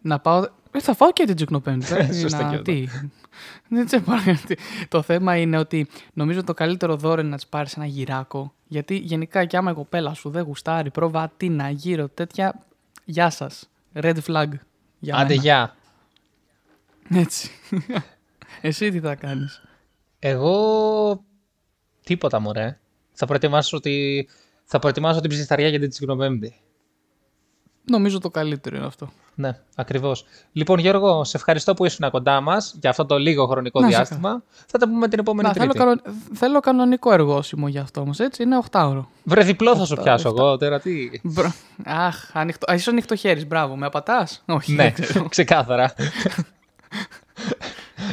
[0.00, 0.46] να πάω.
[0.70, 1.86] Ε, θα φάω και την τσικνοπέμπτη.
[1.94, 2.62] δηλαδή, Σωστό να- και αυτό.
[2.72, 2.86] τι.
[3.74, 7.46] Δεν σε πάω, γιατί- Το θέμα είναι ότι νομίζω το καλύτερο δώρο είναι να της
[7.46, 8.54] πάρεις ένα γυράκο.
[8.66, 12.60] Γιατί γενικά και άμα η κοπέλα σου δεν γουστάρει, προβατίνα, γύρω, τέτοια.
[13.04, 13.68] Γεια σας.
[13.94, 14.48] Red flag.
[15.02, 15.42] Για Άντε, μένα.
[15.42, 15.76] γεια.
[17.10, 17.50] Έτσι.
[18.60, 19.62] Εσύ τι θα κάνεις;
[20.18, 21.24] Εγώ
[22.04, 22.78] τίποτα μωρέ.
[23.12, 24.24] Θα προετοιμάσω, τη...
[24.64, 26.54] θα προετοιμάσω την ψισταριά για την τσικνοπέμπτη.
[27.84, 29.12] Νομίζω το καλύτερο είναι αυτό.
[29.34, 30.24] Ναι, ακριβώς.
[30.52, 33.96] Λοιπόν Γιώργο, σε ευχαριστώ που ήσουν κοντά μας για αυτό το λίγο χρονικό Να σε
[33.96, 34.42] διάστημα.
[34.66, 35.78] Θα τα πούμε την επόμενη Να, θέλω, Τρίτη.
[35.84, 36.00] κανον...
[36.34, 38.42] θέλω κανονικό εργόσιμο για αυτό όμως, έτσι.
[38.42, 39.08] Είναι 8 ώρο.
[39.24, 40.42] Βρε διπλό θα σου Οχτά, πιάσω οχτά.
[40.42, 41.10] εγώ τώρα, τι.
[41.22, 41.52] Μπρο...
[41.84, 42.72] Αχ, ανοιχτό.
[42.72, 43.76] Α, είσαι ανοιχτό χέρις, μπράβο.
[43.76, 45.28] Με απατάς; Όχι, ναι, δεν ξέρω.
[45.34, 45.94] ξεκάθαρα.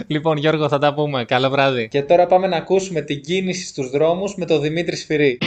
[0.08, 1.26] λοιπόν Γιώργο, θα τα πούμε.
[1.26, 1.88] Καλό βράδυ.
[1.88, 5.38] Και τώρα πάμε να ακούσουμε την κίνηση στους δρόμους με τον Δημήτρη Σφυρί.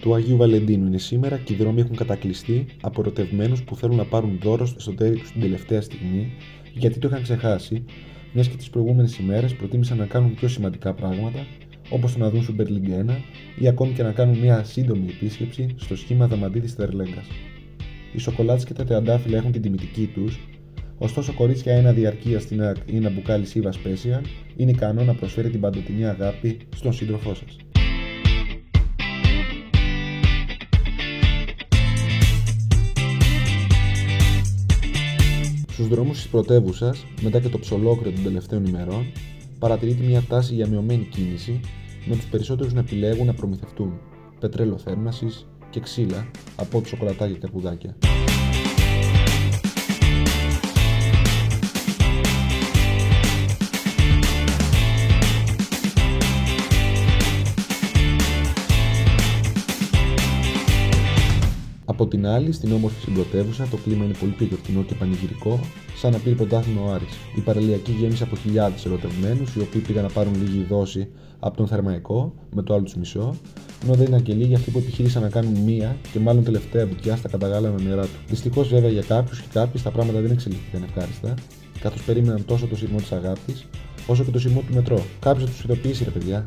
[0.00, 4.04] Του Αγίου Βαλεντίνου είναι σήμερα και οι δρόμοι έχουν κατακλειστεί από ερωτευμένου που θέλουν να
[4.04, 6.32] πάρουν δώρο στο εσωτερικό τους την τελευταία στιγμή,
[6.72, 7.84] γιατί το είχαν ξεχάσει,
[8.32, 11.46] μιας και τις προηγούμενες ημέρες προτίμησαν να κάνουν πιο σημαντικά πράγματα,
[11.90, 13.16] όπως το να δουν Super League 1
[13.58, 17.26] ή ακόμη και να κάνουν μια σύντομη επίσκεψη στο σχήμα Δαμαντίδης Τερλέγκας.
[18.12, 20.38] Οι σοκολάτες και τα τεαντάφυλλα έχουν την τιμητική τους,
[20.98, 24.20] ωστόσο κορίτσια ένα διαρκείας στην ΑΚ ή ένα μπουκάλι σίβας Special
[24.56, 27.56] είναι ικανό να προσφέρει την παντοτινή αγάπη στον σύντροφό σας.
[35.78, 39.12] Στους δρόμους της πρωτεύουσας, μετά και το ψολόκριο των τελευταίων ημερών,
[39.58, 41.60] παρατηρείται μια τάση για μειωμένη κίνηση,
[42.06, 44.00] με τους περισσότερους να επιλέγουν να προμηθευτούν
[44.40, 47.96] πετρέλαιο θέρμανσης και ξύλα από ό,τι σοκολατάκια και καρπουδάκια.
[62.00, 65.60] Από την άλλη, στην όμορφη συμπρωτεύουσα, το κλίμα είναι πολύ πιο γιορτινό και πανηγυρικό,
[65.96, 67.16] σαν να πήρε πρωτάθλημα ο Άρης.
[67.36, 71.66] Η παραλιακή γέμισε από χιλιάδες ερωτευμένους, οι οποίοι πήγαν να πάρουν λίγη δόση από τον
[71.66, 73.36] Θερμαϊκό, με το άλλο τους μισό,
[73.84, 77.16] ενώ δεν ήταν και λίγοι αυτοί που επιχείρησαν να κάνουν μία και μάλλον τελευταία μπουτιά
[77.16, 78.18] στα καταγάλανα νερά του.
[78.28, 81.34] Δυστυχώς, βέβαια, για κάποιους και κάποιες τα πράγματα δεν εξελίχθηκαν ευχάριστα,
[81.80, 83.66] καθώς περίμεναν τόσο το σειρμό της αγάπης,
[84.06, 85.04] όσο και το σειρμό του μετρό.
[85.20, 86.42] Κάποιος θα τους ειδοποιήσει, ρε παιδιά.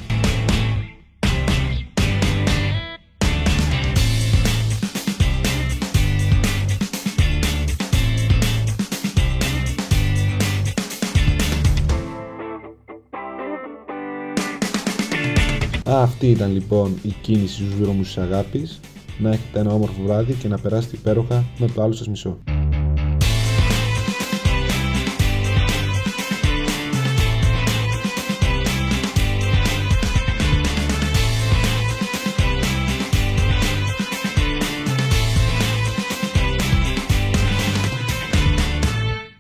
[16.00, 18.80] αυτή ήταν λοιπόν η κίνηση στους δρόμους της αγάπης.
[19.18, 22.38] Να έχετε ένα όμορφο βράδυ και να περάσετε υπέροχα με το άλλο σας μισό.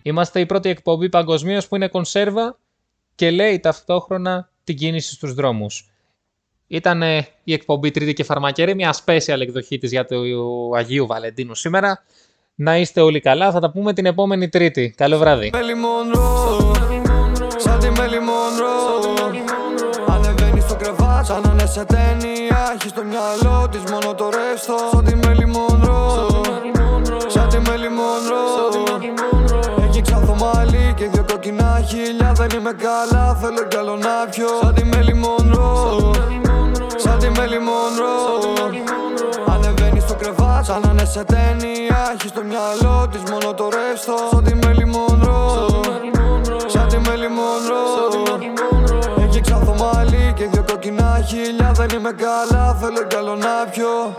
[0.01, 2.59] Είμαστε η πρώτη εκπομπή παγκοσμίως που είναι κονσέρβα
[3.15, 5.90] και λέει ταυτόχρονα την κίνηση στους δρόμους.
[6.71, 7.01] Ήταν
[7.43, 10.15] η εκπομπή Τρίτη και Φαρμακερή, μια special εκδοχή της για το
[10.75, 12.03] Αγίου Βαλεντίνου σήμερα.
[12.55, 14.93] Να είστε όλοι καλά, θα τα πούμε την επόμενη Τρίτη.
[14.97, 15.49] Καλό βράδυ.
[15.53, 16.71] Μέλι Μονρό,
[17.57, 18.75] σαν τη Μέλι Μονρό
[20.07, 22.73] Ανεβαίνεις στο κρεβάτι σαν να είναι σε ταινία.
[22.75, 24.75] Έχεις στο μυαλό της μόνο το ρεύστο.
[24.91, 26.27] Σαν τη Μέλι Μονρό,
[27.27, 28.43] σαν τη Μέλι Μονρό
[29.87, 34.47] Έχει ξάθο μαλλί και δυο κόκκινα χίλια Δεν είμαι καλά, θέλω κι άλλο να πιω
[34.61, 36.11] Σαν τη Μέλι Μονρό,
[37.21, 38.15] σαν τη Μέλι Μονρό
[39.47, 40.65] Ανεβαίνεις στο κρεβάτι.
[40.65, 41.99] Σαν να είναι σε ταινία.
[42.13, 44.15] Έχει στο μυαλό της μόνο το ρεύστο.
[44.31, 45.69] Σαν τη Μέλι Μονρό,
[46.65, 47.83] σαν τη Μέλι Μονρό
[49.23, 54.15] Έχει ξάθο μαλλί και δυο κόκκινα χίλια Δεν είμαι καλά, θέλω κι άλλο να πιω